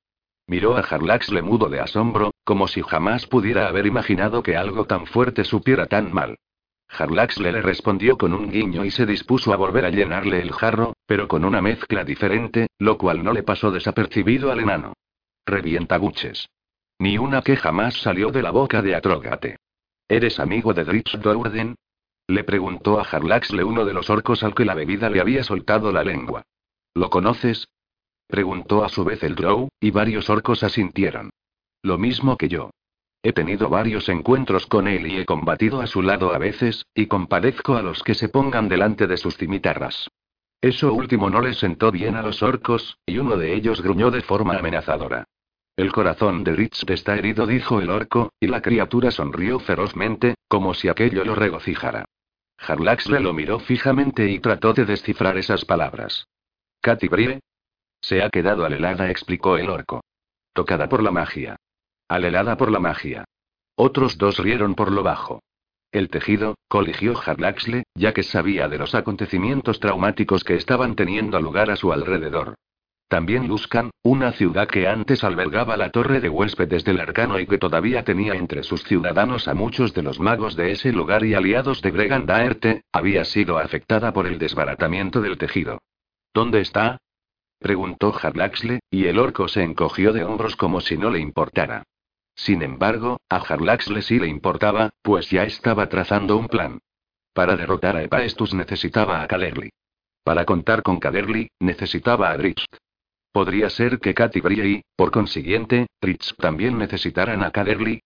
[0.45, 4.85] Miró a Harlax le mudo de asombro, como si jamás pudiera haber imaginado que algo
[4.85, 6.37] tan fuerte supiera tan mal.
[6.89, 10.93] Harlax le respondió con un guiño y se dispuso a volver a llenarle el jarro,
[11.07, 14.93] pero con una mezcla diferente, lo cual no le pasó desapercibido al enano.
[15.47, 16.49] Revientabuches.
[16.97, 19.57] Ni una queja más salió de la boca de Atrogate.
[20.07, 21.75] ¿Eres amigo de Dritz Dourden?
[22.27, 25.91] Le preguntó a Harlaxle uno de los orcos al que la bebida le había soltado
[25.91, 26.41] la lengua.
[26.95, 27.67] ¿Lo conoces?
[28.27, 31.29] Preguntó a su vez el Drow, y varios orcos asintieron.
[31.83, 32.71] Lo mismo que yo.
[33.21, 37.05] He tenido varios encuentros con él y he combatido a su lado a veces, y
[37.05, 40.09] compadezco a los que se pongan delante de sus cimitarras.
[40.61, 44.23] Eso último no les sentó bien a los orcos, y uno de ellos gruñó de
[44.23, 45.25] forma amenazadora.
[45.77, 50.73] El corazón de Rich está herido, dijo el orco, y la criatura sonrió ferozmente, como
[50.73, 52.05] si aquello lo regocijara.
[52.57, 56.27] Harlaxle lo miró fijamente y trató de descifrar esas palabras.
[56.81, 57.39] Katy Brie.
[57.99, 60.01] Se ha quedado alelada, explicó el orco.
[60.53, 61.57] Tocada por la magia.
[62.07, 63.25] Alelada por la magia.
[63.75, 65.41] Otros dos rieron por lo bajo.
[65.91, 71.69] El tejido, coligió Harlaxle, ya que sabía de los acontecimientos traumáticos que estaban teniendo lugar
[71.69, 72.55] a su alrededor.
[73.07, 77.59] También Luskan, una ciudad que antes albergaba la torre de huéspedes del arcano y que
[77.59, 81.83] todavía tenía entre sus ciudadanos a muchos de los magos de ese lugar y aliados
[81.83, 85.79] de Gregan Daerte, había sido afectada por el desbaratamiento del tejido.
[86.33, 86.97] ¿Dónde está?
[87.59, 91.83] preguntó Harlaxle, y el orco se encogió de hombros como si no le importara.
[92.35, 96.79] Sin embargo, a Harlaxle sí le importaba, pues ya estaba trazando un plan.
[97.33, 99.69] Para derrotar a Epaestus necesitaba a Caderly.
[100.23, 102.77] Para contar con Caderly, necesitaba a Drift.
[103.35, 107.99] Podría ser que Katy Brie y, por consiguiente, Rich también necesitaran a Caderly.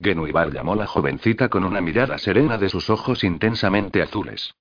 [0.00, 4.52] Genuibar llamó la jovencita con una mirada serena de sus ojos intensamente azules.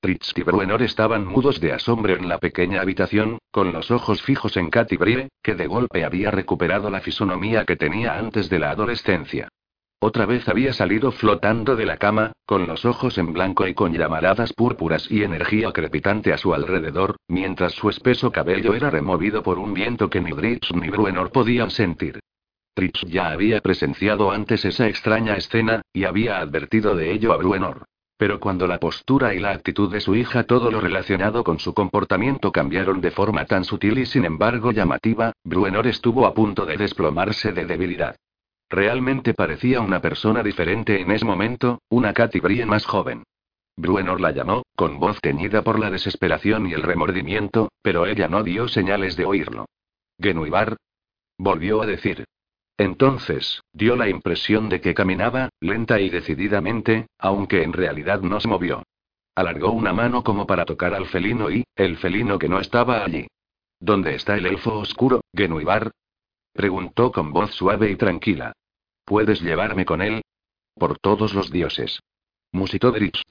[0.00, 4.56] Rich y Bruenor estaban mudos de asombro en la pequeña habitación, con los ojos fijos
[4.56, 8.70] en Katy Brie, que de golpe había recuperado la fisonomía que tenía antes de la
[8.70, 9.50] adolescencia.
[9.98, 13.94] Otra vez había salido flotando de la cama, con los ojos en blanco y con
[13.94, 19.58] llamaradas púrpuras y energía crepitante a su alrededor, mientras su espeso cabello era removido por
[19.58, 22.20] un viento que ni Dritz ni Bruenor podían sentir.
[22.76, 27.86] Dritz ya había presenciado antes esa extraña escena, y había advertido de ello a Bruenor.
[28.18, 31.72] Pero cuando la postura y la actitud de su hija, todo lo relacionado con su
[31.72, 36.76] comportamiento cambiaron de forma tan sutil y sin embargo llamativa, Bruenor estuvo a punto de
[36.76, 38.16] desplomarse de debilidad.
[38.68, 43.22] Realmente parecía una persona diferente en ese momento, una Katy Brie más joven.
[43.76, 48.42] Bruenor la llamó, con voz teñida por la desesperación y el remordimiento, pero ella no
[48.42, 49.66] dio señales de oírlo.
[50.18, 50.76] Genuibar.
[51.38, 52.24] Volvió a decir.
[52.78, 58.48] Entonces, dio la impresión de que caminaba, lenta y decididamente, aunque en realidad no se
[58.48, 58.82] movió.
[59.34, 63.28] Alargó una mano como para tocar al felino y, el felino que no estaba allí.
[63.78, 65.92] ¿Dónde está el elfo oscuro, Genuibar?
[66.56, 68.54] Preguntó con voz suave y tranquila.
[69.04, 70.22] ¿Puedes llevarme con él?
[70.74, 72.00] Por todos los dioses.
[72.50, 73.30] Musitó Drift.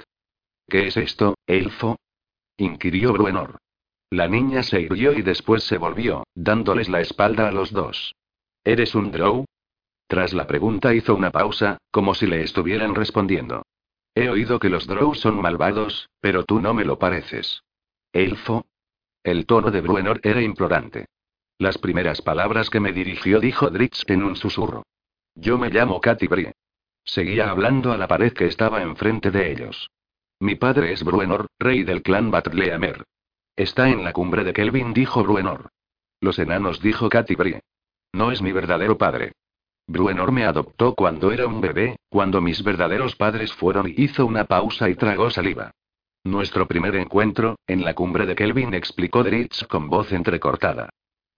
[0.67, 1.97] ¿Qué es esto, elfo?
[2.57, 3.57] inquirió Bruenor.
[4.11, 8.13] La niña se irguió y después se volvió, dándoles la espalda a los dos.
[8.63, 9.45] ¿Eres un drow?
[10.07, 13.63] Tras la pregunta hizo una pausa, como si le estuvieran respondiendo.
[14.13, 17.63] He oído que los drow son malvados, pero tú no me lo pareces.
[18.13, 18.67] ¿Elfo?
[19.23, 21.07] El tono de Bruenor era implorante.
[21.57, 24.83] Las primeras palabras que me dirigió dijo Dritz en un susurro.
[25.35, 26.51] Yo me llamo Katy Brie.
[27.05, 29.89] Seguía hablando a la pared que estaba enfrente de ellos.
[30.39, 33.03] Mi padre es Bruenor, rey del clan Batleamer.
[33.55, 35.69] Está en la cumbre de Kelvin, dijo Bruenor.
[36.19, 37.61] Los enanos, dijo Katy Brie.
[38.11, 39.31] No es mi verdadero padre.
[39.87, 44.43] Bruenor me adoptó cuando era un bebé, cuando mis verdaderos padres fueron y hizo una
[44.43, 45.71] pausa y tragó saliva.
[46.25, 50.89] Nuestro primer encuentro, en la cumbre de Kelvin, explicó Dritz con voz entrecortada.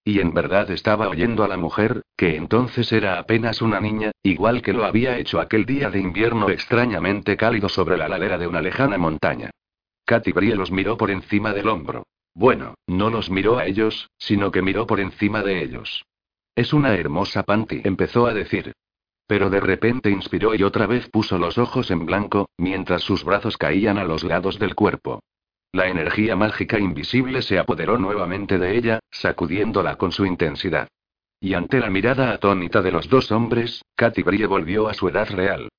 [0.07, 4.61] Y en verdad estaba oyendo a la mujer, que entonces era apenas una niña, igual
[4.61, 8.61] que lo había hecho aquel día de invierno extrañamente cálido sobre la ladera de una
[8.61, 9.49] lejana montaña.
[10.05, 12.03] Katy Brie los miró por encima del hombro.
[12.33, 16.05] Bueno, no los miró a ellos, sino que miró por encima de ellos.
[16.55, 18.71] Es una hermosa panty, empezó a decir.
[19.27, 23.57] Pero de repente inspiró y otra vez puso los ojos en blanco, mientras sus brazos
[23.57, 25.19] caían a los lados del cuerpo.
[25.71, 30.87] La energía mágica invisible se apoderó nuevamente de ella, sacudiéndola con su intensidad.
[31.39, 35.29] Y ante la mirada atónita de los dos hombres, Katy Brie volvió a su edad
[35.29, 35.69] real.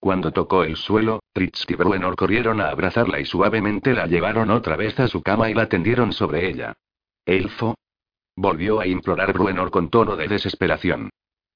[0.00, 4.76] Cuando tocó el suelo, Tritz y Bruenor corrieron a abrazarla y suavemente la llevaron otra
[4.76, 6.74] vez a su cama y la tendieron sobre ella.
[7.24, 7.74] Elfo,
[8.36, 11.10] Volvió a implorar Bruenor con tono de desesperación.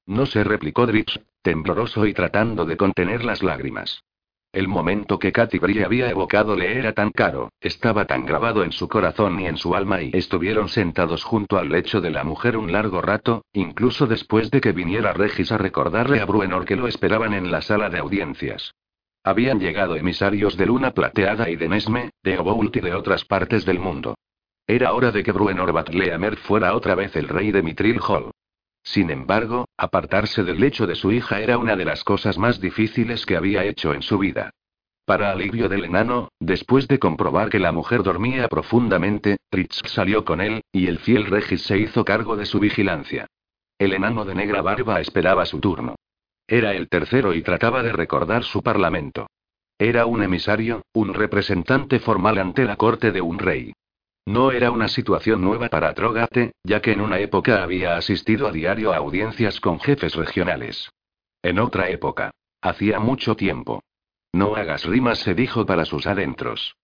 [0.07, 4.05] No se replicó Dritz, tembloroso y tratando de contener las lágrimas.
[4.53, 8.89] El momento que Katy había evocado le era tan caro, estaba tan grabado en su
[8.89, 12.73] corazón y en su alma y estuvieron sentados junto al lecho de la mujer un
[12.73, 17.35] largo rato, incluso después de que viniera Regis a recordarle a Bruenor que lo esperaban
[17.35, 18.73] en la sala de audiencias.
[19.23, 23.67] Habían llegado emisarios de Luna Plateada y de Nesme, de Oboult y de otras partes
[23.67, 24.15] del mundo.
[24.67, 28.31] Era hora de que Bruenor Batleamer fuera otra vez el rey de Mitril Hall.
[28.93, 33.26] Sin embargo, apartarse del lecho de su hija era una de las cosas más difíciles
[33.26, 34.49] que había hecho en su vida.
[35.05, 40.41] Para alivio del enano, después de comprobar que la mujer dormía profundamente, Tritz salió con
[40.41, 43.26] él, y el fiel Regis se hizo cargo de su vigilancia.
[43.78, 45.97] El enano de negra barba esperaba su turno.
[46.47, 49.26] Era el tercero y trataba de recordar su parlamento.
[49.78, 53.74] Era un emisario, un representante formal ante la corte de un rey.
[54.29, 58.53] No era una situación nueva para Trogate, ya que en una época había asistido a
[58.53, 60.91] diario a audiencias con jefes regionales.
[61.41, 62.31] En otra época.
[62.61, 63.83] Hacía mucho tiempo.
[64.35, 66.76] No hagas rimas, se dijo para sus adentros.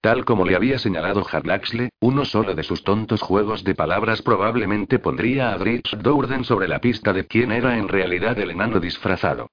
[0.00, 5.00] Tal como le había señalado Harlaxle, uno solo de sus tontos juegos de palabras probablemente
[5.00, 9.48] pondría a Dritz Dourden sobre la pista de quién era en realidad el enano disfrazado.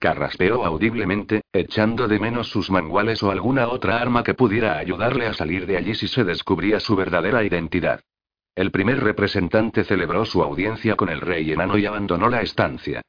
[0.00, 5.34] Carraspeó audiblemente, echando de menos sus manguales o alguna otra arma que pudiera ayudarle a
[5.34, 8.00] salir de allí si se descubría su verdadera identidad.
[8.54, 13.02] El primer representante celebró su audiencia con el rey enano y abandonó la estancia.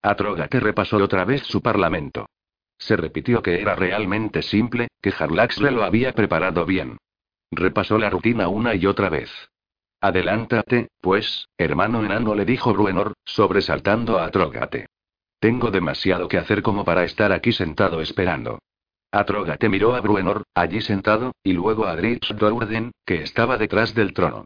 [0.00, 2.24] Atrogate repasó otra vez su parlamento.
[2.78, 6.96] Se repitió que era realmente simple, que Harlaxle lo había preparado bien.
[7.50, 9.30] Repasó la rutina una y otra vez.
[10.00, 14.86] Adelántate, pues, hermano enano, le dijo Bruenor, sobresaltando a Atrogate.
[15.40, 18.58] Tengo demasiado que hacer como para estar aquí sentado esperando.
[19.12, 24.12] Atrogate miró a Bruenor, allí sentado, y luego a Dritz Dourden, que estaba detrás del
[24.12, 24.44] trono.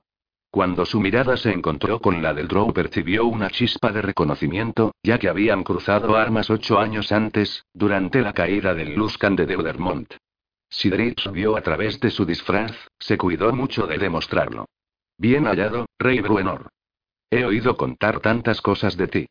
[0.50, 5.18] Cuando su mirada se encontró con la del Drow percibió una chispa de reconocimiento, ya
[5.18, 10.12] que habían cruzado armas ocho años antes, durante la caída del Luscan de Deudermont.
[10.68, 14.66] Si Dritz vio a través de su disfraz, se cuidó mucho de demostrarlo.
[15.16, 16.68] Bien hallado, Rey Bruenor.
[17.30, 19.26] He oído contar tantas cosas de ti.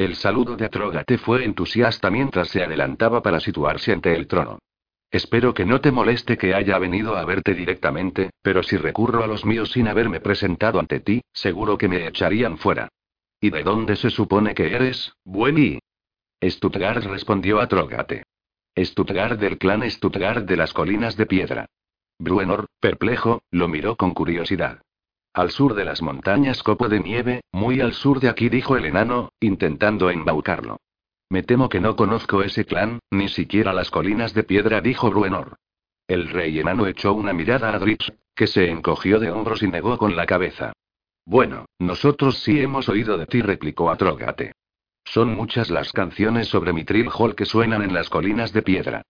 [0.00, 4.58] El saludo de Atrogate fue entusiasta mientras se adelantaba para situarse ante el trono.
[5.10, 9.26] Espero que no te moleste que haya venido a verte directamente, pero si recurro a
[9.26, 12.88] los míos sin haberme presentado ante ti, seguro que me echarían fuera.
[13.42, 15.80] ¿Y de dónde se supone que eres, Bueni?
[16.42, 18.22] Stuttgart respondió Atrogate.
[18.78, 21.66] Stuttgart del clan Stuttgart de las colinas de piedra.
[22.18, 24.80] Bruenor, perplejo, lo miró con curiosidad.
[25.32, 28.84] Al sur de las montañas Copo de Nieve, muy al sur de aquí, dijo el
[28.84, 30.78] enano, intentando embaucarlo.
[31.28, 35.56] Me temo que no conozco ese clan, ni siquiera las colinas de piedra, dijo Bruenor.
[36.08, 39.96] El rey enano echó una mirada a Dritz, que se encogió de hombros y negó
[39.98, 40.72] con la cabeza.
[41.24, 44.52] Bueno, nosotros sí hemos oído de ti, replicó Atrogate.
[45.04, 49.02] Son muchas las canciones sobre Mitril Hall que suenan en las colinas de piedra.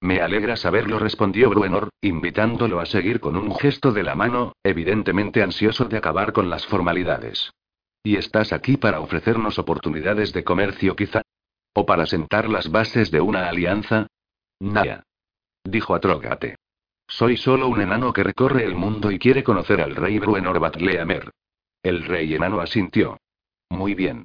[0.00, 5.42] Me alegra saberlo, respondió Bruenor, invitándolo a seguir con un gesto de la mano, evidentemente
[5.42, 7.50] ansioso de acabar con las formalidades.
[8.02, 11.22] ¿Y estás aquí para ofrecernos oportunidades de comercio quizá?
[11.74, 14.06] ¿O para sentar las bases de una alianza?
[14.60, 15.02] Nada.
[15.64, 16.56] Dijo Atrogate.
[17.08, 21.30] Soy solo un enano que recorre el mundo y quiere conocer al rey Bruenor Batleamer.
[21.82, 23.18] El rey enano asintió.
[23.70, 24.24] Muy bien.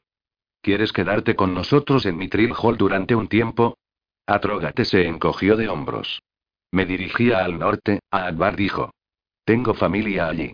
[0.61, 3.78] ¿Quieres quedarte con nosotros en Mitril Hall durante un tiempo?
[4.26, 6.22] Atrogate se encogió de hombros.
[6.72, 8.91] Me dirigía al norte, a Akbar dijo.
[9.43, 10.53] Tengo familia allí.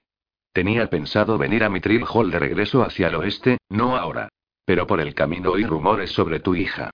[0.52, 4.30] Tenía pensado venir a Mitril Hall de regreso hacia el oeste, no ahora.
[4.66, 6.90] Pero por el camino oí rumores sobre tu hija.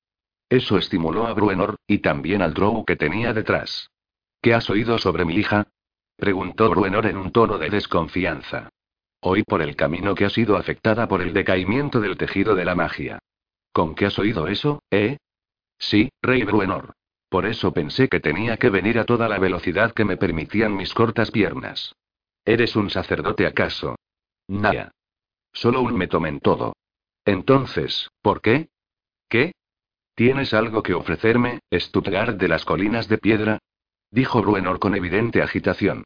[0.50, 3.90] Eso estimuló a Bruenor, y también al Drow que tenía detrás.
[4.42, 5.68] ¿Qué has oído sobre mi hija?
[6.18, 8.70] preguntó Bruenor en un tono de desconfianza.
[9.22, 12.76] Oí por el camino que ha sido afectada por el decaimiento del tejido de la
[12.76, 13.20] magia.
[13.72, 15.18] ¿Con qué has oído eso, eh?
[15.78, 16.94] Sí, Rey Bruenor.
[17.30, 20.94] Por eso pensé que tenía que venir a toda la velocidad que me permitían mis
[20.94, 21.96] cortas piernas.
[22.46, 23.96] ¿Eres un sacerdote acaso?
[24.48, 24.92] Nada.
[25.52, 26.74] Solo un en todo.
[27.26, 28.70] Entonces, ¿por qué?
[29.30, 29.54] ¿Qué?
[30.16, 33.60] ¿Tienes algo que ofrecerme, Stuttgart de las colinas de piedra?
[34.12, 36.04] Dijo Bruenor con evidente agitación.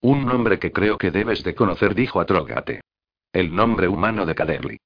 [0.00, 2.82] Un nombre que creo que debes de conocer, dijo Atrogate.
[3.32, 4.78] El nombre humano de Caderly.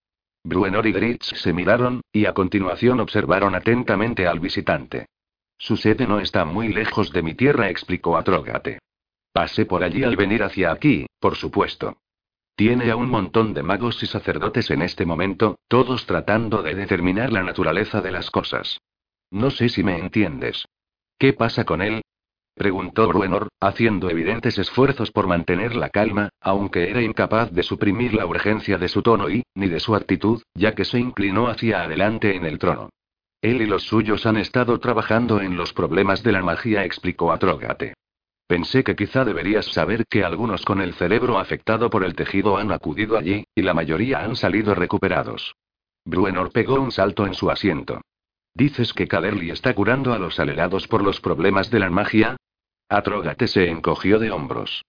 [0.45, 5.07] Bruenor y Dritz se miraron, y a continuación observaron atentamente al visitante.
[5.57, 8.79] Su sede no está muy lejos de mi tierra, explicó Atrogate.
[9.33, 11.99] Pasé por allí al venir hacia aquí, por supuesto.
[12.57, 17.33] Tiene a un montón de magos y sacerdotes en este momento, todos tratando de determinar
[17.33, 18.79] la naturaleza de las cosas.
[19.31, 20.67] No sé si me entiendes.
[21.19, 22.03] ¿Qué pasa con él?
[22.55, 28.27] Preguntó Bruenor, haciendo evidentes esfuerzos por mantener la calma, aunque era incapaz de suprimir la
[28.27, 32.37] urgencia de su tono y, ni de su actitud, ya que se inclinó hacia adelante
[32.37, 32.91] en el trono.
[33.41, 37.95] Él y los suyos han estado trabajando en los problemas de la magia, explicó Atrogate.
[38.47, 42.71] Pensé que quizá deberías saber que algunos con el cerebro afectado por el tejido han
[42.71, 45.57] acudido allí, y la mayoría han salido recuperados.
[46.05, 48.01] Bruenor pegó un salto en su asiento.
[48.55, 52.37] ¿Dices que Caderly está curando a los alerados por los problemas de la magia?
[52.89, 54.85] Atrógate se encogió de hombros.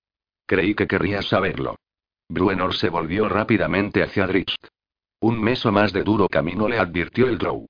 [0.46, 1.78] Creí que querrías saberlo.
[2.28, 4.56] Bruenor se volvió rápidamente hacia Dritz.
[5.22, 7.66] Un mes o más de duro camino le advirtió el Drow.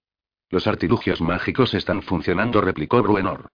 [0.49, 3.49] Los artilugios mágicos están funcionando, replicó Bruenor.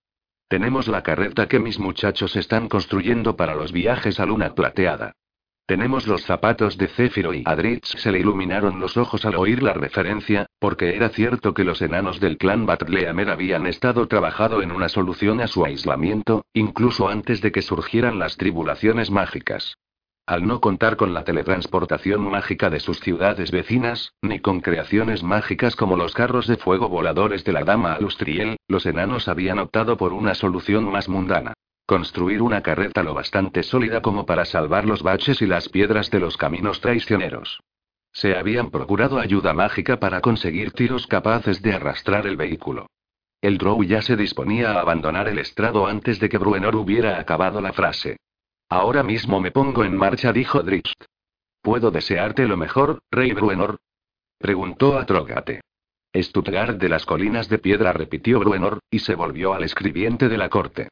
[0.47, 5.11] Tenemos la carreta que mis muchachos están construyendo para los viajes a Luna Plateada.
[5.65, 9.73] Tenemos los zapatos de Céfiro y a se le iluminaron los ojos al oír la
[9.73, 14.89] referencia, porque era cierto que los enanos del clan Batleamer habían estado trabajando en una
[14.89, 19.75] solución a su aislamiento, incluso antes de que surgieran las tribulaciones mágicas.
[20.25, 25.75] Al no contar con la teletransportación mágica de sus ciudades vecinas, ni con creaciones mágicas
[25.75, 30.13] como los carros de fuego voladores de la Dama Alustriel, los enanos habían optado por
[30.13, 31.53] una solución más mundana.
[31.87, 36.19] Construir una carreta lo bastante sólida como para salvar los baches y las piedras de
[36.19, 37.61] los caminos traicioneros.
[38.11, 42.87] Se habían procurado ayuda mágica para conseguir tiros capaces de arrastrar el vehículo.
[43.41, 47.61] El Drow ya se disponía a abandonar el estrado antes de que Bruenor hubiera acabado
[47.61, 48.17] la frase.
[48.67, 50.91] Ahora mismo me pongo en marcha, dijo Dritz.
[51.61, 53.79] ¿Puedo desearte lo mejor, Rey Bruenor?
[54.37, 55.61] Preguntó a Trogate.
[56.15, 60.49] Stuttgart de las colinas de piedra, repitió Bruenor, y se volvió al escribiente de la
[60.49, 60.89] corte.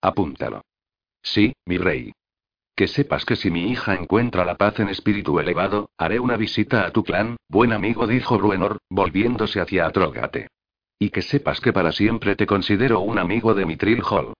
[0.00, 0.62] Apúntalo.
[1.22, 2.12] Sí, mi rey.
[2.74, 6.86] Que sepas que si mi hija encuentra la paz en espíritu elevado, haré una visita
[6.86, 10.48] a tu clan, buen amigo, dijo Bruenor, volviéndose hacia Atrogate.
[10.98, 14.34] Y que sepas que para siempre te considero un amigo de Mitril Hall.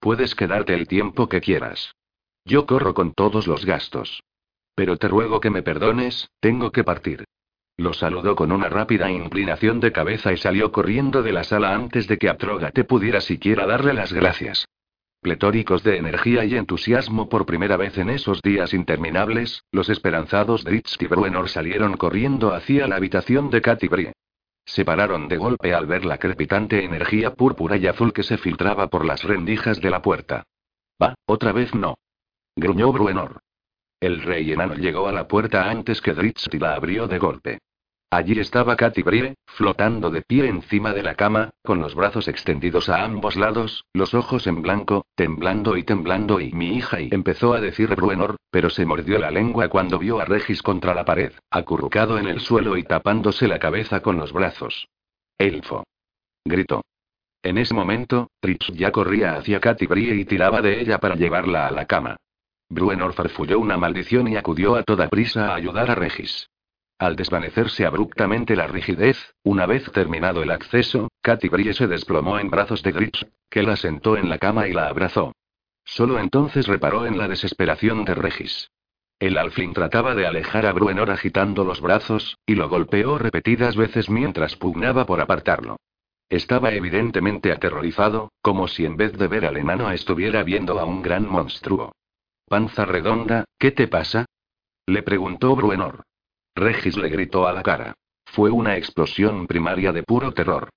[0.00, 1.94] Puedes quedarte el tiempo que quieras.
[2.44, 4.22] Yo corro con todos los gastos.
[4.74, 7.24] Pero te ruego que me perdones, tengo que partir.
[7.76, 12.06] Lo saludó con una rápida inclinación de cabeza y salió corriendo de la sala antes
[12.06, 14.66] de que Atrogate pudiera siquiera darle las gracias.
[15.24, 20.98] Pletóricos de energía y entusiasmo por primera vez en esos días interminables, los esperanzados Dritz
[21.00, 24.12] y Bruenor salieron corriendo hacia la habitación de Katy Brie.
[24.66, 28.88] Se pararon de golpe al ver la crepitante energía púrpura y azul que se filtraba
[28.88, 30.44] por las rendijas de la puerta.
[31.02, 31.94] Va, otra vez no.
[32.54, 33.40] Gruñó Bruenor.
[34.00, 37.60] El rey enano llegó a la puerta antes que Dritz la abrió de golpe.
[38.14, 42.88] Allí estaba Katy Brie, flotando de pie encima de la cama, con los brazos extendidos
[42.88, 47.54] a ambos lados, los ojos en blanco, temblando y temblando y mi hija y empezó
[47.54, 51.32] a decir Bruenor, pero se mordió la lengua cuando vio a Regis contra la pared,
[51.50, 54.86] acurrucado en el suelo y tapándose la cabeza con los brazos.
[55.36, 55.82] Elfo.
[56.44, 56.82] Gritó.
[57.42, 61.66] En ese momento, Tritz ya corría hacia Katy Brie y tiraba de ella para llevarla
[61.66, 62.14] a la cama.
[62.68, 66.48] Bruenor farfulló una maldición y acudió a toda prisa a ayudar a Regis.
[66.98, 72.50] Al desvanecerse abruptamente la rigidez, una vez terminado el acceso, Katy Brie se desplomó en
[72.50, 75.32] brazos de Gritz, que la sentó en la cama y la abrazó.
[75.84, 78.70] Solo entonces reparó en la desesperación de Regis.
[79.18, 84.08] El alfling trataba de alejar a Bruenor agitando los brazos, y lo golpeó repetidas veces
[84.08, 85.76] mientras pugnaba por apartarlo.
[86.28, 91.02] Estaba evidentemente aterrorizado, como si en vez de ver al enano estuviera viendo a un
[91.02, 91.92] gran monstruo.
[92.48, 94.26] Panza redonda, ¿qué te pasa?
[94.86, 96.04] Le preguntó Bruenor.
[96.54, 97.94] Regis le gritó a la cara.
[98.26, 100.70] Fue una explosión primaria de puro terror.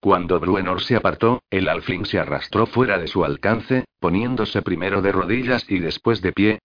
[0.00, 5.12] Cuando Bruenor se apartó, el alfling se arrastró fuera de su alcance, poniéndose primero de
[5.12, 6.58] rodillas y después de pie.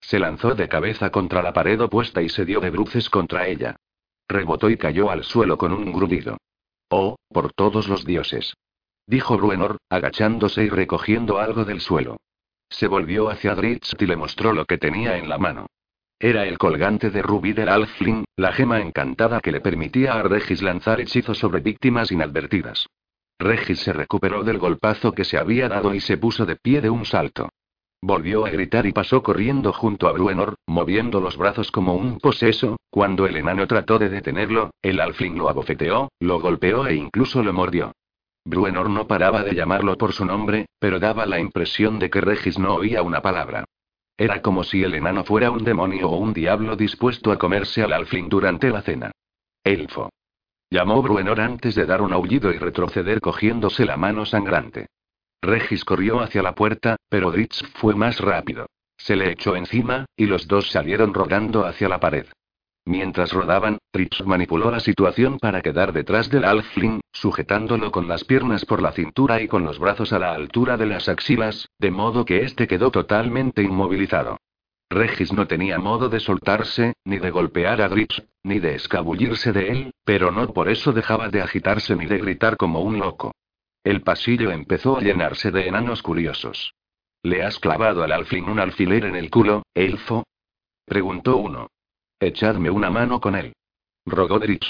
[0.00, 3.76] Se lanzó de cabeza contra la pared opuesta y se dio de bruces contra ella.
[4.28, 6.36] Rebotó y cayó al suelo con un grudido.
[6.90, 8.54] Oh, por todos los dioses.
[9.06, 12.18] Dijo Bruenor, agachándose y recogiendo algo del suelo.
[12.68, 15.66] Se volvió hacia Dritz y le mostró lo que tenía en la mano.
[16.24, 20.62] Era el colgante de rubí del Alfling, la gema encantada que le permitía a Regis
[20.62, 22.86] lanzar hechizos sobre víctimas inadvertidas.
[23.40, 26.90] Regis se recuperó del golpazo que se había dado y se puso de pie de
[26.90, 27.48] un salto.
[28.00, 32.76] Volvió a gritar y pasó corriendo junto a Bruenor, moviendo los brazos como un poseso.
[32.88, 37.52] Cuando el enano trató de detenerlo, el alfling lo abofeteó, lo golpeó e incluso lo
[37.52, 37.90] mordió.
[38.44, 42.60] Bruenor no paraba de llamarlo por su nombre, pero daba la impresión de que Regis
[42.60, 43.64] no oía una palabra.
[44.22, 47.92] Era como si el enano fuera un demonio o un diablo dispuesto a comerse al
[47.92, 49.10] alfling durante la cena.
[49.64, 50.10] Elfo.
[50.70, 54.86] Llamó Bruenor antes de dar un aullido y retroceder cogiéndose la mano sangrante.
[55.42, 58.66] Regis corrió hacia la puerta, pero Dritz fue más rápido.
[58.96, 62.26] Se le echó encima, y los dos salieron rodando hacia la pared.
[62.84, 68.64] Mientras rodaban, Dritz manipuló la situación para quedar detrás del Alfling, sujetándolo con las piernas
[68.64, 72.24] por la cintura y con los brazos a la altura de las axilas, de modo
[72.24, 74.38] que éste quedó totalmente inmovilizado.
[74.90, 79.68] Regis no tenía modo de soltarse, ni de golpear a Dritz, ni de escabullirse de
[79.68, 83.32] él, pero no por eso dejaba de agitarse ni de gritar como un loco.
[83.84, 86.74] El pasillo empezó a llenarse de enanos curiosos.
[87.22, 90.24] ¿Le has clavado al alfín un alfiler en el culo, elfo?
[90.84, 91.68] preguntó uno.
[92.22, 93.52] Echadme una mano con él.
[94.06, 94.68] Rogó Dritz.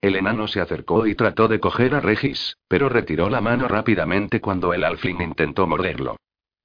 [0.00, 4.40] El enano se acercó y trató de coger a Regis, pero retiró la mano rápidamente
[4.40, 6.16] cuando el alfín intentó morderlo.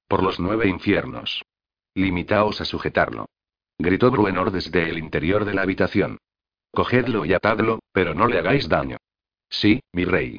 [0.08, 1.42] Por los nueve infiernos.
[1.94, 3.26] Limitaos a sujetarlo.
[3.78, 6.16] Gritó Bruenor desde el interior de la habitación.
[6.72, 8.96] Cogedlo y atadlo, pero no le hagáis daño.
[9.50, 10.38] Sí, mi rey.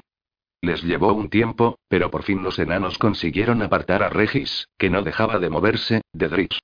[0.60, 5.04] Les llevó un tiempo, pero por fin los enanos consiguieron apartar a Regis, que no
[5.04, 6.58] dejaba de moverse, de Dritz.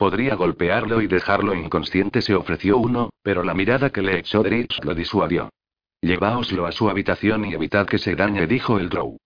[0.00, 4.82] Podría golpearlo y dejarlo inconsciente, se ofreció uno, pero la mirada que le echó Dritz
[4.82, 5.50] lo disuadió.
[6.00, 9.18] Lleváoslo a su habitación y evitad que se dañe, dijo el Drow.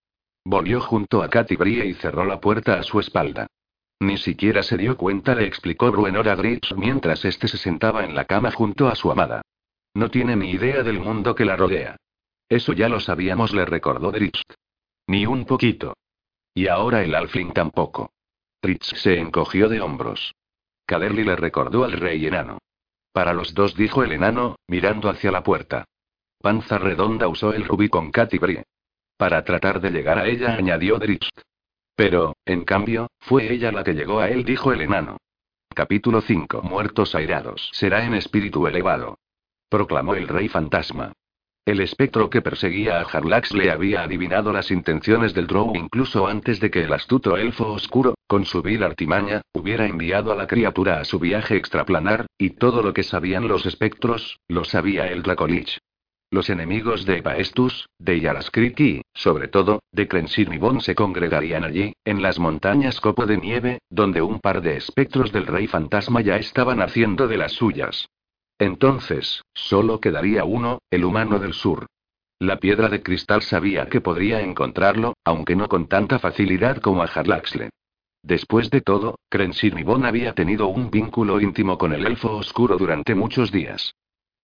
[0.45, 3.47] Volvió junto a Katy Brie y cerró la puerta a su espalda.
[4.01, 8.17] Ni siquiera se dio cuenta, le explicó Bruenor a Dritz mientras este se sentaba en
[8.17, 9.43] la cama junto a su amada.
[9.95, 11.95] No tiene ni idea del mundo que la rodea.
[12.49, 14.43] Eso ya lo sabíamos, le recordó Dritz.
[15.07, 15.95] Ni un poquito.
[16.53, 18.11] Y ahora el Alfling tampoco.
[18.61, 20.35] Dritz se encogió de hombros.
[20.87, 22.59] Caderly le recordó al rey enano.
[23.13, 25.85] Para los dos, dijo el enano, mirando hacia la puerta.
[26.41, 28.39] Panza redonda usó el rubí con Katy.
[29.17, 31.29] Para tratar de llegar a ella, añadió Dritz.
[31.95, 35.19] Pero, en cambio, fue ella la que llegó a él, dijo el enano.
[35.75, 36.63] Capítulo 5.
[36.63, 37.71] Muertos airados.
[37.73, 39.19] Será en espíritu elevado.
[39.69, 41.13] Proclamó el rey fantasma.
[41.67, 46.61] El espectro que perseguía a Harlax le había adivinado las intenciones del Drow incluso antes
[46.61, 51.01] de que el astuto elfo oscuro, con su vil artimaña, hubiera enviado a la criatura
[51.01, 55.79] a su viaje extraplanar, y todo lo que sabían los espectros, lo sabía el Dracolich.
[56.31, 62.21] Los enemigos de Epaestus, de Yaraskrik y, sobre todo, de Crensinibon se congregarían allí, en
[62.21, 66.83] las montañas Copo de Nieve, donde un par de espectros del rey fantasma ya estaban
[66.83, 68.09] haciendo de las suyas.
[68.59, 71.87] Entonces, solo quedaría uno, el humano del sur.
[72.39, 77.07] La piedra de cristal sabía que podría encontrarlo, aunque no con tanta facilidad como a
[77.07, 77.71] Harlaxle.
[78.23, 83.15] Después de todo, Crensin y había tenido un vínculo íntimo con el elfo oscuro durante
[83.15, 83.95] muchos días.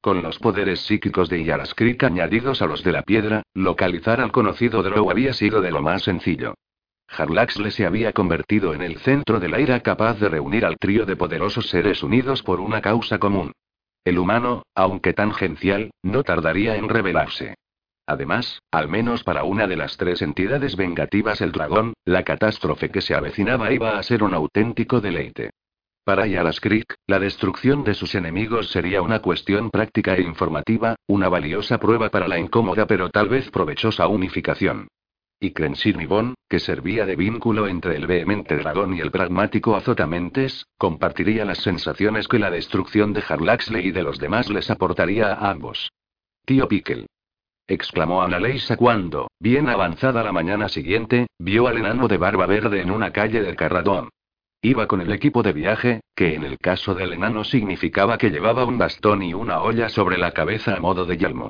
[0.01, 4.83] Con los poderes psíquicos de Yaraskrik añadidos a los de la piedra, localizar al conocido
[4.83, 6.55] Drow había sido de lo más sencillo.
[7.09, 11.07] Harlaxle se había convertido en el centro de la ira capaz de reunir al trío
[11.07, 13.53] de poderosos seres unidos por una causa común.
[14.05, 17.55] El humano, aunque tangencial, no tardaría en revelarse.
[18.07, 23.03] Además, al menos para una de las tres entidades vengativas el dragón, la catástrofe que
[23.03, 25.51] se avecinaba iba a ser un auténtico deleite.
[26.03, 31.79] Para Yaraskrik, la destrucción de sus enemigos sería una cuestión práctica e informativa, una valiosa
[31.79, 34.89] prueba para la incómoda pero tal vez provechosa unificación.
[35.43, 41.47] Y Crensin que servía de vínculo entre el vehemente dragón y el pragmático azotamentes, compartiría
[41.47, 45.91] las sensaciones que la destrucción de Harlaxley y de los demás les aportaría a ambos.
[46.45, 47.07] Tío Pickle.
[47.67, 52.91] exclamó Annaleisa cuando, bien avanzada la mañana siguiente, vio al enano de barba verde en
[52.91, 54.11] una calle del Carradón.
[54.61, 58.67] Iba con el equipo de viaje, que en el caso del enano significaba que llevaba
[58.67, 61.49] un bastón y una olla sobre la cabeza a modo de yelmo.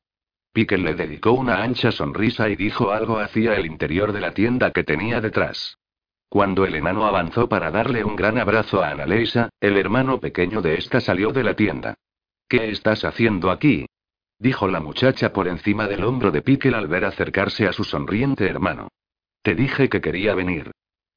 [0.53, 4.73] Pickle le dedicó una ancha sonrisa y dijo algo hacia el interior de la tienda
[4.73, 5.79] que tenía detrás.
[6.29, 10.75] Cuando el enano avanzó para darle un gran abrazo a Annalisa, el hermano pequeño de
[10.75, 11.95] esta salió de la tienda.
[12.49, 13.87] ¿Qué estás haciendo aquí?
[14.39, 18.47] dijo la muchacha por encima del hombro de Pickle al ver acercarse a su sonriente
[18.47, 18.89] hermano.
[19.43, 20.73] Te dije que quería venir.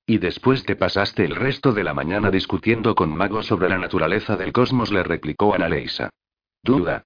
[0.05, 4.35] Y después te pasaste el resto de la mañana discutiendo con Mago sobre la naturaleza
[4.35, 6.09] del cosmos, le replicó Annalisa.
[6.61, 7.05] Duda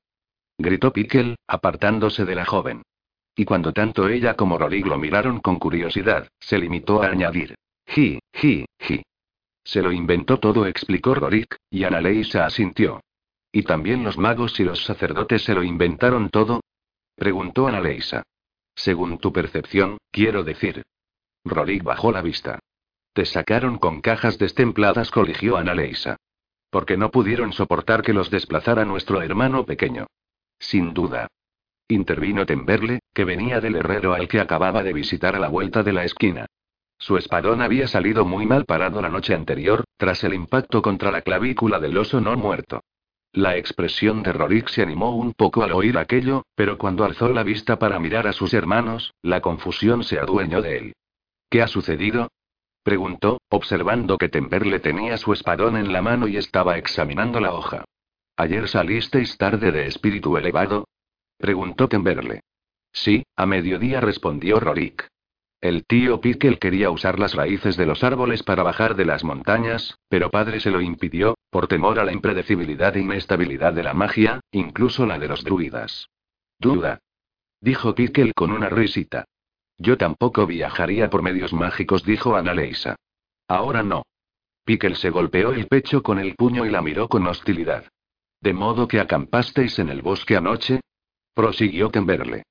[0.58, 2.84] gritó Pickle, apartándose de la joven.
[3.36, 7.56] Y cuando tanto ella como Rolig lo miraron con curiosidad, se limitó a añadir:
[7.86, 9.04] Ji, ji, ji.
[9.64, 13.02] Se lo inventó todo, explicó Rorik, y Analeisa asintió.
[13.52, 16.62] ¿Y también los magos y los sacerdotes se lo inventaron todo?
[17.16, 18.24] preguntó Analeisa.
[18.76, 20.84] Según tu percepción, quiero decir.
[21.44, 22.60] Rorik bajó la vista.
[23.12, 26.16] Te sacaron con cajas destempladas, coligió Analeisa.
[26.70, 30.08] Porque no pudieron soportar que los desplazara nuestro hermano pequeño.
[30.60, 31.28] Sin duda.
[31.88, 35.94] Intervino Temberle, que venía del herrero al que acababa de visitar a la vuelta de
[35.94, 36.46] la esquina.
[37.00, 41.22] Su espadón había salido muy mal parado la noche anterior, tras el impacto contra la
[41.22, 42.82] clavícula del oso no muerto.
[43.34, 47.44] La expresión de Rorik se animó un poco al oír aquello, pero cuando alzó la
[47.44, 50.94] vista para mirar a sus hermanos, la confusión se adueñó de él.
[51.50, 52.30] ¿Qué ha sucedido?
[52.84, 57.86] preguntó, observando que Temberle tenía su espadón en la mano y estaba examinando la hoja.
[58.40, 60.88] ¿Ayer salisteis tarde de espíritu elevado?
[61.38, 62.42] preguntó Temberle.
[62.94, 65.08] Sí, a mediodía respondió Rorik.
[65.60, 69.98] El tío Pickle quería usar las raíces de los árboles para bajar de las montañas,
[70.08, 74.40] pero padre se lo impidió, por temor a la impredecibilidad e inestabilidad de la magia,
[74.52, 76.10] incluso la de los druidas.
[76.60, 77.00] Duda.
[77.60, 79.26] Dijo Pickle con una risita.
[79.80, 82.98] Yo tampoco viajaría por medios mágicos, dijo Annaleisa.
[83.48, 84.04] Ahora no.
[84.64, 87.86] Pickle se golpeó el pecho con el puño y la miró con hostilidad.
[88.42, 90.82] ¿De modo que acampasteis en el bosque anoche?
[91.34, 92.44] Prosiguió Temberle.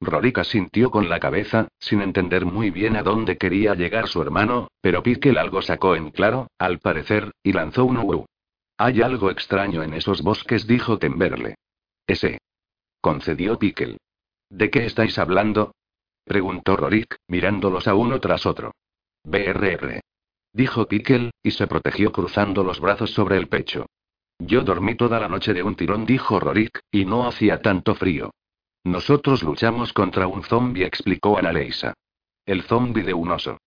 [0.00, 4.68] Rorica sintió con la cabeza, sin entender muy bien a dónde quería llegar su hermano,
[4.80, 8.26] pero Pickle algo sacó en claro, al parecer, y lanzó un u.
[8.78, 11.54] Hay algo extraño en esos bosques, dijo Temberle.
[12.06, 12.38] Ese.
[13.00, 13.98] Concedió Pickle.
[14.50, 15.72] ¿De qué estáis hablando?
[16.24, 18.72] preguntó Rorik, mirándolos a uno tras otro.
[19.24, 20.00] BRR.
[20.52, 23.86] Dijo Pickle, y se protegió cruzando los brazos sobre el pecho.
[24.44, 28.32] Yo dormí toda la noche de un tirón, dijo Rorik, y no hacía tanto frío.
[28.82, 31.94] Nosotros luchamos contra un zombie, explicó Analeisa.
[32.44, 33.58] El zombie de un oso.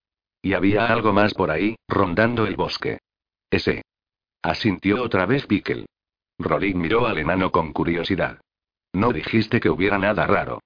[0.42, 3.00] Y había algo más por ahí, rondando el bosque.
[3.50, 3.84] Ese.
[4.42, 5.86] Asintió otra vez Pickle.
[6.38, 8.42] Rorik miró al enano con curiosidad.
[8.92, 10.60] No dijiste que hubiera nada raro.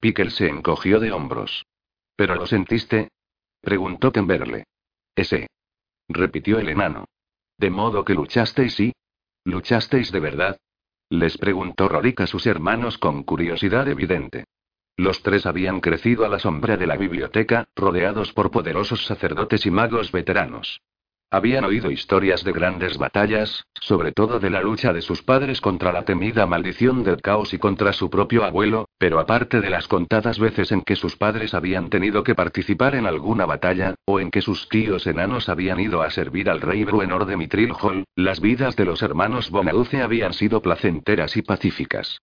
[0.00, 1.64] Pickle se encogió de hombros.
[2.16, 3.10] ¿Pero lo sentiste?
[3.60, 4.64] preguntó Temberle.
[5.14, 5.46] Ese.
[6.08, 7.04] repitió el enano.
[7.56, 8.92] De modo que luchasteis y.
[9.44, 10.58] ¿Luchasteis de verdad?
[11.10, 14.44] Les preguntó Rorik a sus hermanos con curiosidad evidente.
[14.96, 19.70] Los tres habían crecido a la sombra de la biblioteca, rodeados por poderosos sacerdotes y
[19.70, 20.80] magos veteranos.
[21.34, 25.90] Habían oído historias de grandes batallas, sobre todo de la lucha de sus padres contra
[25.90, 30.38] la temida maldición del caos y contra su propio abuelo, pero aparte de las contadas
[30.38, 34.42] veces en que sus padres habían tenido que participar en alguna batalla, o en que
[34.42, 38.76] sus tíos enanos habían ido a servir al rey Bruenor de Mitril Hall, las vidas
[38.76, 42.18] de los hermanos Bonaduce habían sido placenteras y pacíficas.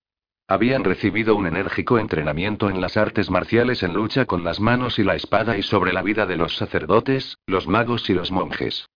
[0.47, 5.03] Habían recibido un enérgico entrenamiento en las artes marciales en lucha con las manos y
[5.03, 8.87] la espada y sobre la vida de los sacerdotes, los magos y los monjes.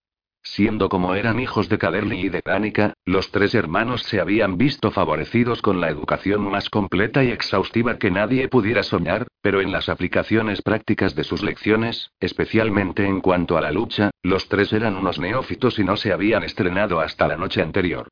[0.46, 4.91] Siendo como eran hijos de Caderly y de Cánica, los tres hermanos se habían visto
[4.91, 9.88] favorecidos con la educación más completa y exhaustiva que nadie pudiera soñar, pero en las
[9.88, 15.18] aplicaciones prácticas de sus lecciones, especialmente en cuanto a la lucha, los tres eran unos
[15.18, 18.10] neófitos y no se habían estrenado hasta la noche anterior.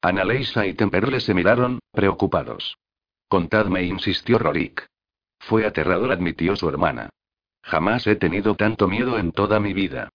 [0.00, 2.78] Analeisa y Temperle se miraron, preocupados.
[3.28, 4.86] Contadme, insistió Rorik.
[5.38, 7.10] Fue aterrador, admitió su hermana.
[7.62, 10.10] Jamás he tenido tanto miedo en toda mi vida.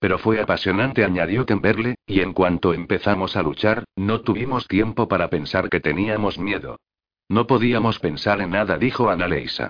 [0.00, 5.28] Pero fue apasionante, añadió Temberle, y en cuanto empezamos a luchar, no tuvimos tiempo para
[5.28, 6.78] pensar que teníamos miedo.
[7.28, 9.68] No podíamos pensar en nada, dijo Annaleisa.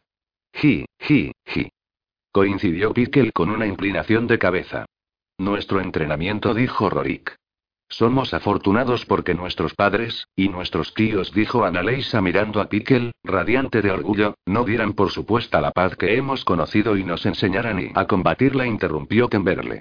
[0.55, 1.69] Ji, ji, ji.
[2.33, 4.87] Coincidió Pickle con una inclinación de cabeza.
[5.37, 7.35] Nuestro entrenamiento, dijo Rorik.
[7.89, 13.91] Somos afortunados porque nuestros padres, y nuestros tíos, dijo Annaleisa mirando a Pickle, radiante de
[13.91, 18.07] orgullo, no dieran por supuesta la paz que hemos conocido y nos enseñaran y a
[18.07, 19.81] combatirla, interrumpió Temberle.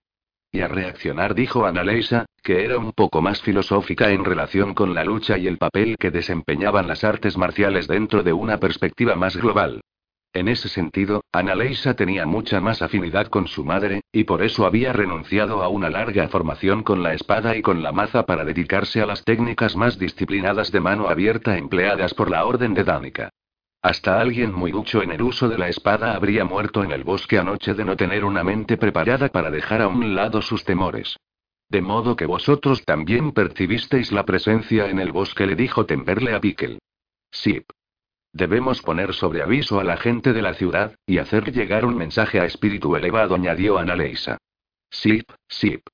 [0.52, 5.04] Y a reaccionar, dijo Annaleisa, que era un poco más filosófica en relación con la
[5.04, 9.82] lucha y el papel que desempeñaban las artes marciales dentro de una perspectiva más global.
[10.34, 14.94] En ese sentido, Annaleisa tenía mucha más afinidad con su madre, y por eso había
[14.94, 19.08] renunciado a una larga formación con la espada y con la maza para dedicarse a
[19.08, 23.30] las técnicas más disciplinadas de mano abierta empleadas por la Orden de Dánica.
[23.82, 27.38] Hasta alguien muy ducho en el uso de la espada habría muerto en el bosque
[27.38, 31.18] anoche de no tener una mente preparada para dejar a un lado sus temores.
[31.70, 36.42] De modo que vosotros también percibisteis la presencia en el bosque, le dijo Temperle a
[36.42, 36.80] Pickle.
[37.32, 37.64] Sí.
[38.34, 42.40] Debemos poner sobre aviso a la gente de la ciudad, y hacer llegar un mensaje
[42.40, 44.40] a espíritu elevado, añadió Analeisa.
[44.90, 45.88] Sip, sip.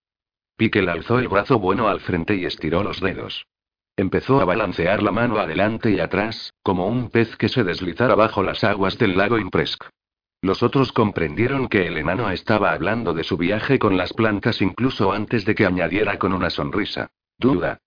[0.58, 3.46] Pickle alzó el brazo bueno al frente y estiró los dedos.
[3.98, 8.44] Empezó a balancear la mano adelante y atrás, como un pez que se deslizara bajo
[8.44, 9.86] las aguas del lago Impresk.
[10.42, 15.12] Los otros comprendieron que el enano estaba hablando de su viaje con las plantas incluso
[15.12, 17.08] antes de que añadiera con una sonrisa.
[17.38, 17.80] Duda.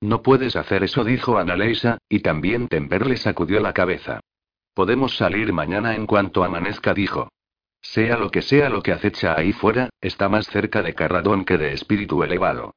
[0.00, 4.20] No puedes hacer eso, dijo Analeisa, y también Temperle sacudió la cabeza.
[4.74, 7.30] Podemos salir mañana en cuanto amanezca, dijo.
[7.80, 11.56] Sea lo que sea lo que acecha ahí fuera, está más cerca de Carradón que
[11.56, 12.74] de espíritu elevado.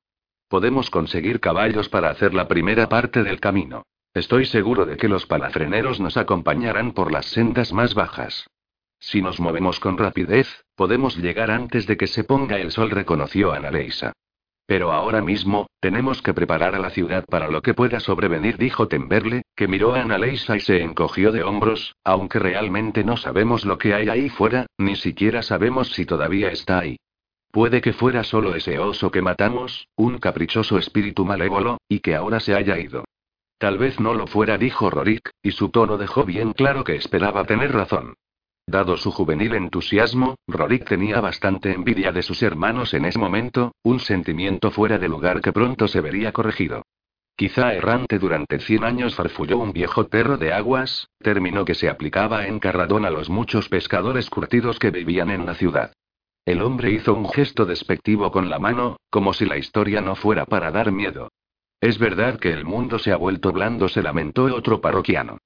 [0.50, 3.84] Podemos conseguir caballos para hacer la primera parte del camino.
[4.16, 8.48] Estoy seguro de que los palafreneros nos acompañarán por las sendas más bajas.
[9.00, 13.54] Si nos movemos con rapidez, podemos llegar antes de que se ponga el sol, reconoció
[13.54, 14.14] Analeisa.
[14.66, 18.88] Pero ahora mismo, tenemos que preparar a la ciudad para lo que pueda sobrevenir, dijo
[18.88, 23.78] Temberle, que miró a Analeisa y se encogió de hombros, aunque realmente no sabemos lo
[23.78, 26.98] que hay ahí fuera, ni siquiera sabemos si todavía está ahí.
[27.52, 32.40] Puede que fuera solo ese oso que matamos, un caprichoso espíritu malévolo, y que ahora
[32.40, 33.06] se haya ido.
[33.58, 37.46] Tal vez no lo fuera, dijo Rorik, y su tono dejó bien claro que esperaba
[37.46, 38.14] tener razón.
[38.68, 44.00] Dado su juvenil entusiasmo, Rorik tenía bastante envidia de sus hermanos en ese momento, un
[44.00, 46.84] sentimiento fuera de lugar que pronto se vería corregido.
[47.36, 52.46] Quizá errante durante cien años farfulló un viejo perro de aguas, término que se aplicaba
[52.46, 55.94] en Carradón a los muchos pescadores curtidos que vivían en la ciudad.
[56.46, 60.46] El hombre hizo un gesto despectivo con la mano, como si la historia no fuera
[60.46, 61.30] para dar miedo.
[61.82, 65.38] Es verdad que el mundo se ha vuelto blando, se lamentó otro parroquiano.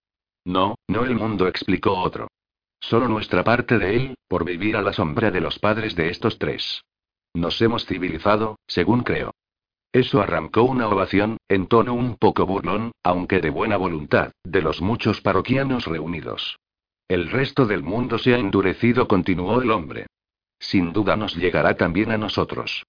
[0.46, 2.28] No, no el mundo, explicó otro.
[2.80, 6.38] Solo nuestra parte de él, por vivir a la sombra de los padres de estos
[6.38, 6.84] tres.
[7.34, 9.32] Nos hemos civilizado, según creo.
[9.94, 14.82] Eso arrancó una ovación, en tono un poco burlón, aunque de buena voluntad, de los
[14.82, 16.58] muchos parroquianos reunidos.
[17.08, 20.08] El resto del mundo se ha endurecido, continuó el hombre.
[20.64, 22.86] Sin duda nos llegará también a nosotros.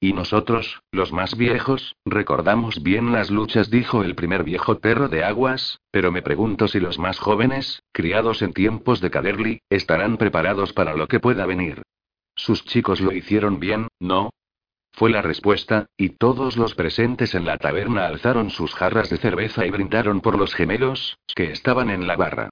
[0.00, 5.24] Y nosotros, los más viejos, recordamos bien las luchas, dijo el primer viejo perro de
[5.24, 10.72] aguas, pero me pregunto si los más jóvenes, criados en tiempos de Caderly, estarán preparados
[10.72, 11.82] para lo que pueda venir.
[12.34, 14.30] Sus chicos lo hicieron bien, ¿no?
[14.92, 19.66] Fue la respuesta, y todos los presentes en la taberna alzaron sus jarras de cerveza
[19.66, 22.48] y brindaron por los gemelos, que estaban en la barra.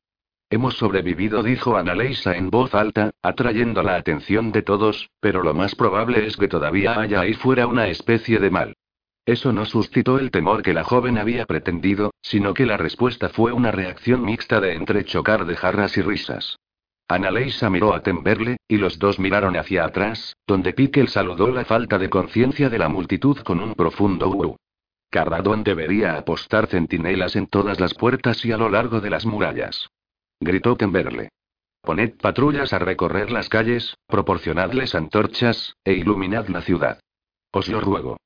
[0.48, 5.74] Hemos sobrevivido, dijo Analeisa en voz alta, atrayendo la atención de todos, pero lo más
[5.74, 8.77] probable es que todavía haya ahí fuera una especie de mal.
[9.24, 13.52] Eso no suscitó el temor que la joven había pretendido, sino que la respuesta fue
[13.52, 16.60] una reacción mixta de entrechocar de jarras y risas.
[17.09, 21.98] Analeisa miró a Temberle, y los dos miraron hacia atrás, donde Piquel saludó la falta
[21.98, 24.56] de conciencia de la multitud con un profundo uh.
[25.10, 29.89] Carradón debería apostar centinelas en todas las puertas y a lo largo de las murallas
[30.40, 31.30] gritó Temberle.
[31.82, 37.00] Poned patrullas a recorrer las calles, proporcionadles antorchas, e iluminad la ciudad.
[37.52, 38.18] Os lo ruego.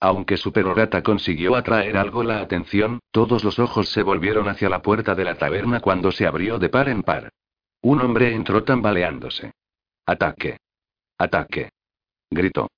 [0.00, 4.82] Aunque su perorata consiguió atraer algo la atención, todos los ojos se volvieron hacia la
[4.82, 7.30] puerta de la taberna cuando se abrió de par en par.
[7.80, 9.52] Un hombre entró tambaleándose.
[10.06, 10.58] Ataque.
[11.16, 11.70] Ataque.
[12.30, 12.68] Gritó.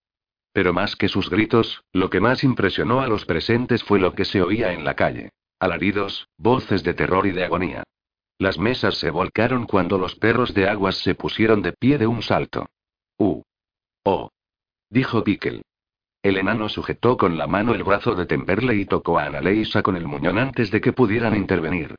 [0.53, 4.25] Pero más que sus gritos, lo que más impresionó a los presentes fue lo que
[4.25, 5.31] se oía en la calle.
[5.59, 7.85] Alaridos, voces de terror y de agonía.
[8.41, 12.23] Las mesas se volcaron cuando los perros de aguas se pusieron de pie de un
[12.23, 12.71] salto.
[13.19, 13.43] ¡Uh!
[14.03, 14.31] ¡Oh!
[14.89, 15.61] dijo Pickle.
[16.23, 19.95] El enano sujetó con la mano el brazo de Temperle y tocó a Analeisa con
[19.95, 21.97] el muñón antes de que pudieran intervenir.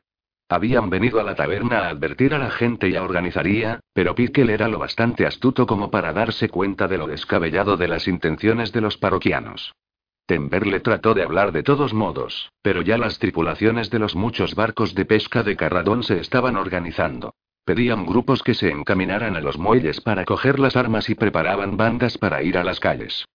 [0.50, 4.52] Habían venido a la taberna a advertir a la gente y a organizaría, pero Pickle
[4.52, 8.82] era lo bastante astuto como para darse cuenta de lo descabellado de las intenciones de
[8.82, 9.74] los parroquianos.
[10.32, 14.95] Temberle trató de hablar de todos modos, pero ya las tripulaciones de los muchos barcos
[14.95, 17.34] de pesca de Carradón se estaban organizando.
[17.66, 22.18] Pedían grupos que se encaminaran a los muelles para coger las armas y preparaban bandas
[22.18, 23.26] para ir a las calles.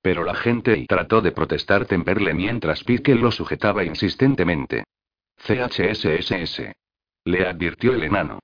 [0.00, 4.84] Pero la gente trató de protestar Temberle mientras Pique lo sujetaba insistentemente.
[5.38, 6.70] CHSSS.
[7.24, 8.38] Le advirtió el enano.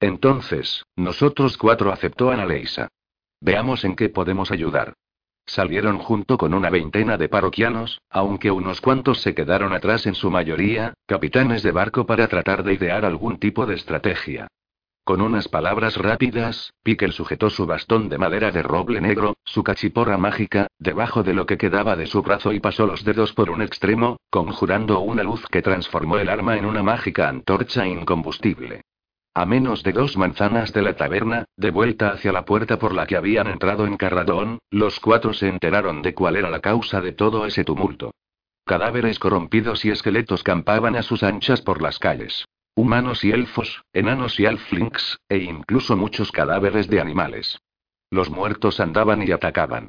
[0.00, 2.88] Entonces, nosotros cuatro aceptó a Analeisa.
[3.40, 4.94] Veamos en qué podemos ayudar.
[5.46, 10.30] Salieron junto con una veintena de parroquianos, aunque unos cuantos se quedaron atrás en su
[10.30, 14.48] mayoría, capitanes de barco para tratar de idear algún tipo de estrategia.
[15.04, 20.16] Con unas palabras rápidas, Piquel sujetó su bastón de madera de roble negro, su cachiporra
[20.16, 23.62] mágica, debajo de lo que quedaba de su brazo y pasó los dedos por un
[23.62, 28.82] extremo, conjurando una luz que transformó el arma en una mágica antorcha incombustible.
[29.34, 33.06] A menos de dos manzanas de la taberna, de vuelta hacia la puerta por la
[33.06, 37.12] que habían entrado en Carradón, los cuatro se enteraron de cuál era la causa de
[37.12, 38.12] todo ese tumulto.
[38.66, 42.44] Cadáveres corrompidos y esqueletos campaban a sus anchas por las calles.
[42.74, 47.58] Humanos y elfos, enanos y alflinks, e incluso muchos cadáveres de animales.
[48.10, 49.88] Los muertos andaban y atacaban.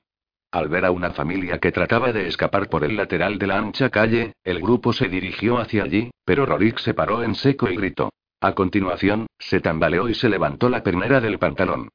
[0.51, 3.89] Al ver a una familia que trataba de escapar por el lateral de la ancha
[3.89, 8.09] calle, el grupo se dirigió hacia allí, pero Rorik se paró en seco y gritó.
[8.43, 11.87] A continuación, se tambaleó y se levantó la pernera del pantalón.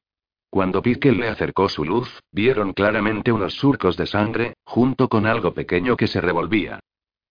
[0.49, 5.53] Cuando Pickle le acercó su luz, vieron claramente unos surcos de sangre, junto con algo
[5.53, 6.79] pequeño que se revolvía.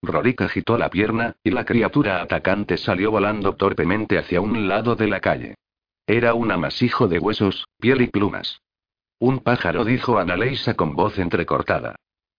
[0.02, 5.08] Rorik agitó la pierna, y la criatura atacante salió volando torpemente hacia un lado de
[5.08, 5.56] la calle.
[6.06, 8.60] Era un amasijo de huesos, piel y plumas.
[9.18, 11.96] Un pájaro dijo Analeisa con voz entrecortada.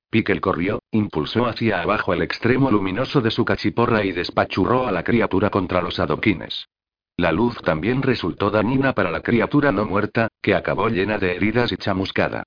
[0.09, 5.03] Pickle corrió, impulsó hacia abajo el extremo luminoso de su cachiporra y despachurró a la
[5.03, 6.67] criatura contra los adoquines.
[7.15, 11.71] La luz también resultó dañina para la criatura no muerta, que acabó llena de heridas
[11.71, 12.43] y chamuscada.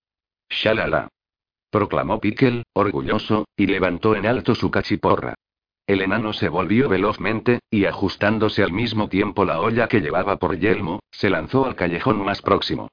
[0.48, 1.09] Shalala.
[1.70, 5.34] Proclamó Pickle, orgulloso, y levantó en alto su cachiporra.
[5.86, 10.59] El enano se volvió velozmente, y ajustándose al mismo tiempo la olla que llevaba por
[10.59, 12.89] yelmo, se lanzó al callejón más próximo.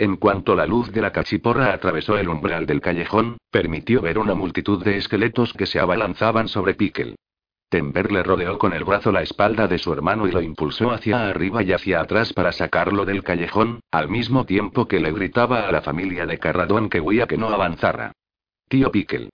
[0.00, 4.34] En cuanto la luz de la cachiporra atravesó el umbral del callejón, permitió ver una
[4.34, 7.16] multitud de esqueletos que se abalanzaban sobre Pickle.
[7.68, 11.28] Tember le rodeó con el brazo la espalda de su hermano y lo impulsó hacia
[11.28, 15.70] arriba y hacia atrás para sacarlo del callejón, al mismo tiempo que le gritaba a
[15.70, 18.12] la familia de Carradón que huía que no avanzara.
[18.70, 19.28] Tío Pickle.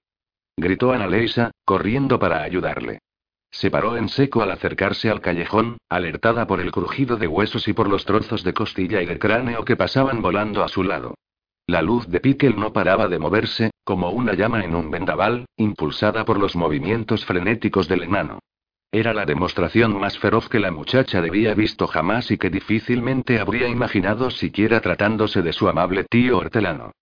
[0.57, 2.99] Gritó Annaleisa, corriendo para ayudarle.
[3.59, 7.73] Se paró en seco al acercarse al callejón, alertada por el crujido de huesos y
[7.73, 11.15] por los trozos de costilla y de cráneo que pasaban volando a su lado.
[11.67, 16.27] La luz de Pickle no paraba de moverse, como una llama en un vendaval, impulsada
[16.27, 18.41] por los movimientos frenéticos del enano.
[18.93, 23.69] Era la demostración más feroz que la muchacha debía visto jamás y que difícilmente habría
[23.69, 26.93] imaginado siquiera tratándose de su amable tío hortelano.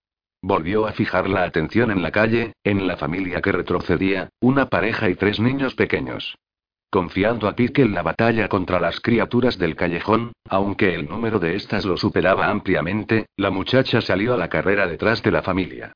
[0.41, 5.09] Volvió a fijar la atención en la calle, en la familia que retrocedía, una pareja
[5.09, 6.37] y tres niños pequeños.
[6.95, 11.85] Confiando a Pickle la batalla contra las criaturas del callejón, aunque el número de estas
[11.85, 15.93] lo superaba ampliamente, la muchacha salió a la carrera detrás de la familia.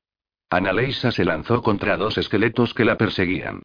[0.49, 3.61] Annaleisa se lanzó contra dos esqueletos que la perseguían.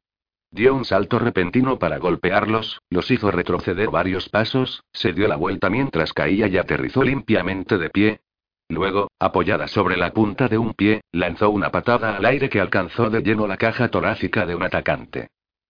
[0.49, 5.69] Dio un salto repentino para golpearlos, los hizo retroceder varios pasos, se dio la vuelta
[5.69, 8.21] mientras caía y aterrizó limpiamente de pie.
[8.69, 13.09] Luego, apoyada sobre la punta de un pie, lanzó una patada al aire que alcanzó
[13.09, 15.27] de lleno la caja torácica de un atacante.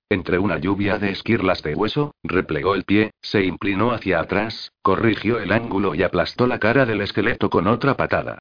[0.10, 5.40] Entre una lluvia de esquirlas de hueso, replegó el pie, se inclinó hacia atrás, corrigió
[5.40, 8.38] el ángulo y aplastó la cara del esqueleto con otra patada.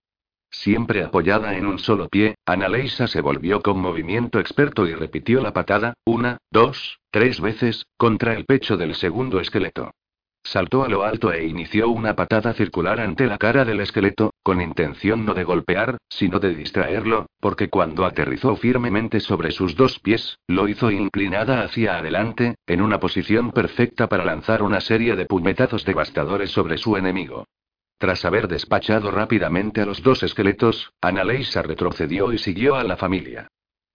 [0.50, 5.52] Siempre apoyada en un solo pie, Annaleisa se volvió con movimiento experto y repitió la
[5.52, 9.90] patada, una, dos, tres veces, contra el pecho del segundo esqueleto.
[10.46, 14.60] Saltó a lo alto e inició una patada circular ante la cara del esqueleto, con
[14.60, 20.38] intención no de golpear, sino de distraerlo, porque cuando aterrizó firmemente sobre sus dos pies,
[20.46, 25.86] lo hizo inclinada hacia adelante, en una posición perfecta para lanzar una serie de puñetazos
[25.86, 27.46] devastadores sobre su enemigo.
[27.96, 33.48] Tras haber despachado rápidamente a los dos esqueletos, Annaleisa retrocedió y siguió a la familia.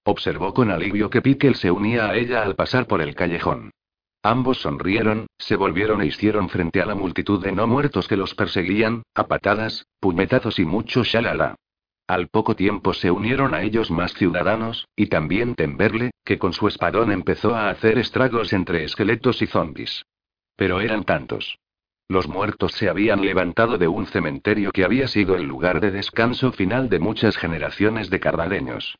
[0.03, 3.71] Observó con alivio que Pickle se unía a ella al pasar por el callejón.
[4.21, 8.35] Ambos sonrieron, se volvieron e hicieron frente a la multitud de no muertos que los
[8.35, 11.55] perseguían, a patadas, puñetazos y mucho shalala.
[12.05, 16.67] Al poco tiempo se unieron a ellos más ciudadanos, y también Temberle, que con su
[16.67, 20.03] espadón empezó a hacer estragos entre esqueletos y zombis.
[20.55, 21.57] Pero eran tantos.
[22.09, 26.51] Los muertos se habían levantado de un cementerio que había sido el lugar de descanso
[26.51, 28.97] final de muchas generaciones de cardadeños.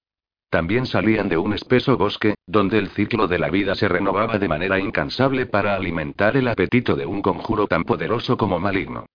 [0.50, 4.48] También salían de un espeso bosque, donde el ciclo de la vida se renovaba de
[4.48, 9.06] manera incansable para alimentar el apetito de un conjuro tan poderoso como maligno.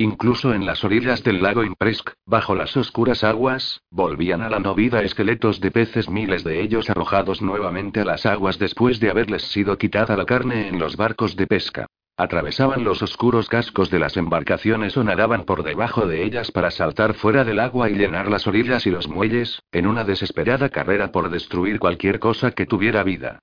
[0.00, 5.02] Incluso en las orillas del lago Impresk, bajo las oscuras aguas, volvían a la novida
[5.02, 9.76] esqueletos de peces, miles de ellos arrojados nuevamente a las aguas después de haberles sido
[9.76, 11.86] quitada la carne en los barcos de pesca.
[12.20, 17.14] Atravesaban los oscuros cascos de las embarcaciones o nadaban por debajo de ellas para saltar
[17.14, 21.30] fuera del agua y llenar las orillas y los muelles, en una desesperada carrera por
[21.30, 23.38] destruir cualquier cosa que tuviera vida.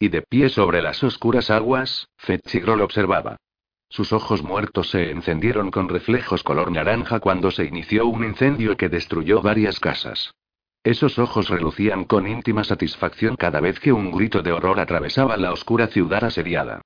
[0.00, 3.36] Y de pie sobre las oscuras aguas, Fetchigrol observaba.
[3.88, 8.88] Sus ojos muertos se encendieron con reflejos color naranja cuando se inició un incendio que
[8.88, 10.32] destruyó varias casas.
[10.82, 15.52] Esos ojos relucían con íntima satisfacción cada vez que un grito de horror atravesaba la
[15.52, 16.82] oscura ciudad asediada.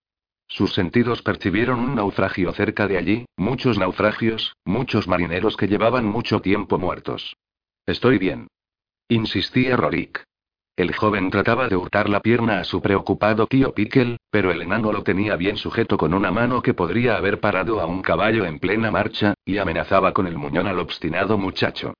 [0.50, 6.40] Sus sentidos percibieron un naufragio cerca de allí, muchos naufragios, muchos marineros que llevaban mucho
[6.40, 7.36] tiempo muertos.
[7.86, 8.48] Estoy bien.
[9.08, 10.24] Insistía Rorik.
[10.74, 14.92] El joven trataba de hurtar la pierna a su preocupado tío Pickle, pero el enano
[14.92, 18.58] lo tenía bien sujeto con una mano que podría haber parado a un caballo en
[18.58, 21.94] plena marcha, y amenazaba con el muñón al obstinado muchacho.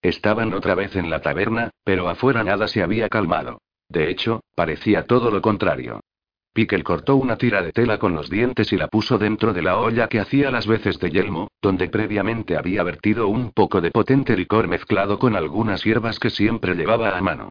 [0.00, 3.58] Estaban otra vez en la taberna, pero afuera nada se había calmado.
[3.88, 6.00] De hecho, parecía todo lo contrario.
[6.56, 9.76] Pickle cortó una tira de tela con los dientes y la puso dentro de la
[9.78, 14.34] olla que hacía las veces de yelmo, donde previamente había vertido un poco de potente
[14.34, 17.50] licor mezclado con algunas hierbas que siempre llevaba a mano.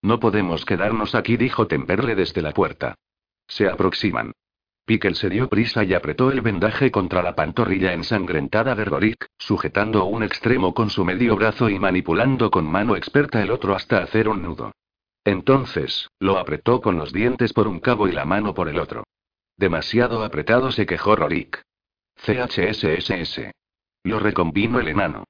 [0.00, 2.94] No podemos quedarnos aquí, dijo Temperle desde la puerta.
[3.46, 4.32] Se aproximan.
[4.86, 10.06] Pickle se dio prisa y apretó el vendaje contra la pantorrilla ensangrentada de Rorik, sujetando
[10.06, 14.30] un extremo con su medio brazo y manipulando con mano experta el otro hasta hacer
[14.30, 14.72] un nudo.
[15.26, 19.02] Entonces, lo apretó con los dientes por un cabo y la mano por el otro.
[19.56, 21.62] Demasiado apretado se quejó Rorik.
[22.14, 23.50] CHSSS.
[24.04, 25.24] Lo recombinó el enano.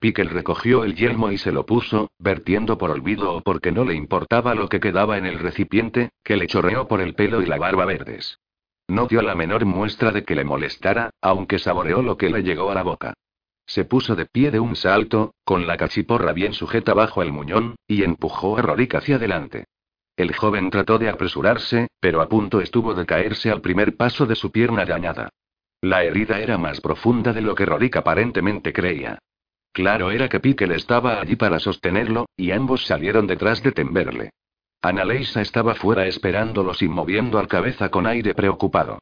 [0.00, 3.94] Pickle recogió el yelmo y se lo puso, vertiendo por olvido o porque no le
[3.94, 7.56] importaba lo que quedaba en el recipiente, que le chorreó por el pelo y la
[7.56, 8.38] barba verdes.
[8.86, 12.70] No dio la menor muestra de que le molestara, aunque saboreó lo que le llegó
[12.70, 13.14] a la boca.
[13.68, 17.76] Se puso de pie de un salto, con la cachiporra bien sujeta bajo el muñón,
[17.86, 19.66] y empujó a Rorik hacia adelante.
[20.16, 24.36] El joven trató de apresurarse, pero a punto estuvo de caerse al primer paso de
[24.36, 25.28] su pierna dañada.
[25.82, 29.18] La herida era más profunda de lo que Rorik aparentemente creía.
[29.70, 34.30] Claro era que Pickle estaba allí para sostenerlo, y ambos salieron detrás de Temberle.
[34.80, 38.98] Annaleisa estaba fuera esperándolos y moviendo al cabeza con aire preocupado.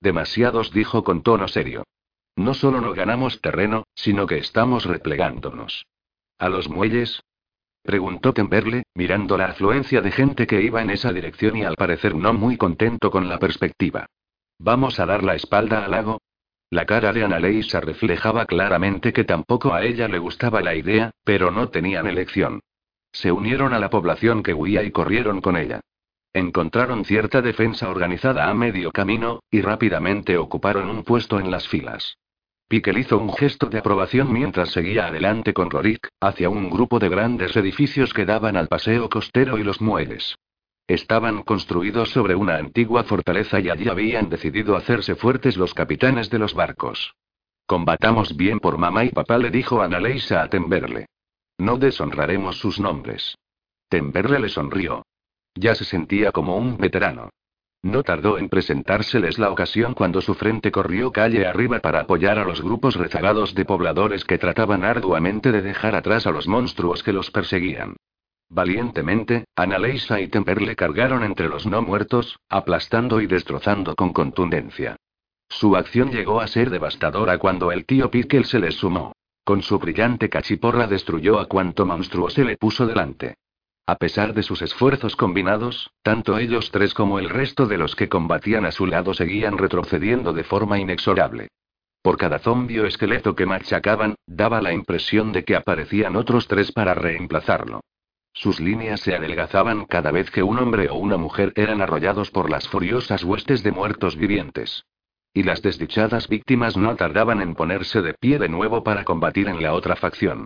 [0.00, 1.84] Demasiados dijo con tono serio.
[2.36, 5.86] No solo no ganamos terreno, sino que estamos replegándonos.
[6.38, 7.22] ¿A los muelles?
[7.82, 12.14] Preguntó Temberle, mirando la afluencia de gente que iba en esa dirección y al parecer
[12.14, 14.06] no muy contento con la perspectiva.
[14.58, 16.20] ¿Vamos a dar la espalda al lago?
[16.68, 21.50] La cara de Annaleisa reflejaba claramente que tampoco a ella le gustaba la idea, pero
[21.50, 22.60] no tenían elección.
[23.12, 25.80] Se unieron a la población que huía y corrieron con ella.
[26.34, 32.18] Encontraron cierta defensa organizada a medio camino, y rápidamente ocuparon un puesto en las filas.
[32.68, 37.08] Piquel hizo un gesto de aprobación mientras seguía adelante con Rorik, hacia un grupo de
[37.08, 40.36] grandes edificios que daban al paseo costero y los muelles.
[40.88, 46.38] Estaban construidos sobre una antigua fortaleza y allí habían decidido hacerse fuertes los capitanes de
[46.38, 47.14] los barcos.
[47.66, 51.06] Combatamos bien por mamá y papá, le dijo Annaleisa a Temberle.
[51.58, 53.36] No deshonraremos sus nombres.
[53.88, 55.04] Temberle le sonrió.
[55.54, 57.30] Ya se sentía como un veterano.
[57.86, 62.44] No tardó en presentárseles la ocasión cuando su frente corrió calle arriba para apoyar a
[62.44, 67.12] los grupos rezagados de pobladores que trataban arduamente de dejar atrás a los monstruos que
[67.12, 67.94] los perseguían.
[68.48, 74.96] Valientemente, Annaleisa y Temperle cargaron entre los no muertos, aplastando y destrozando con contundencia.
[75.48, 79.12] Su acción llegó a ser devastadora cuando el tío Pickle se les sumó.
[79.44, 83.36] Con su brillante cachiporra destruyó a cuanto monstruo se le puso delante.
[83.88, 88.08] A pesar de sus esfuerzos combinados, tanto ellos tres como el resto de los que
[88.08, 91.50] combatían a su lado seguían retrocediendo de forma inexorable.
[92.02, 96.72] Por cada zombie o esqueleto que machacaban, daba la impresión de que aparecían otros tres
[96.72, 97.80] para reemplazarlo.
[98.32, 102.50] Sus líneas se adelgazaban cada vez que un hombre o una mujer eran arrollados por
[102.50, 104.84] las furiosas huestes de muertos vivientes.
[105.32, 109.62] Y las desdichadas víctimas no tardaban en ponerse de pie de nuevo para combatir en
[109.62, 110.44] la otra facción.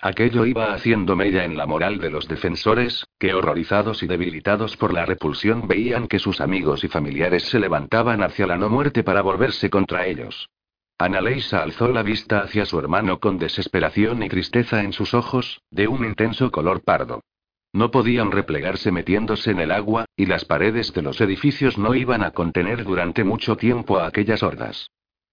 [0.00, 4.92] Aquello iba haciendo mella en la moral de los defensores, que horrorizados y debilitados por
[4.92, 9.22] la repulsión veían que sus amigos y familiares se levantaban hacia la no muerte para
[9.22, 10.50] volverse contra ellos.
[10.98, 15.88] Annaleisa alzó la vista hacia su hermano con desesperación y tristeza en sus ojos, de
[15.88, 17.22] un intenso color pardo.
[17.72, 22.22] No podían replegarse metiéndose en el agua, y las paredes de los edificios no iban
[22.22, 24.90] a contener durante mucho tiempo a aquellas hordas.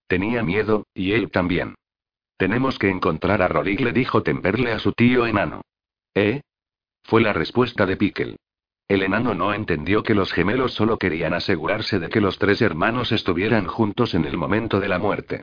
[0.08, 1.76] Tenía miedo, y él también.
[2.44, 5.62] Tenemos que encontrar a Rorik, le dijo Temperle a su tío enano.
[6.14, 6.42] ¿Eh?
[7.02, 8.36] Fue la respuesta de Pickle.
[8.86, 13.14] El enano no entendió que los gemelos solo querían asegurarse de que los tres hermanos
[13.14, 15.42] estuvieran juntos en el momento de la muerte.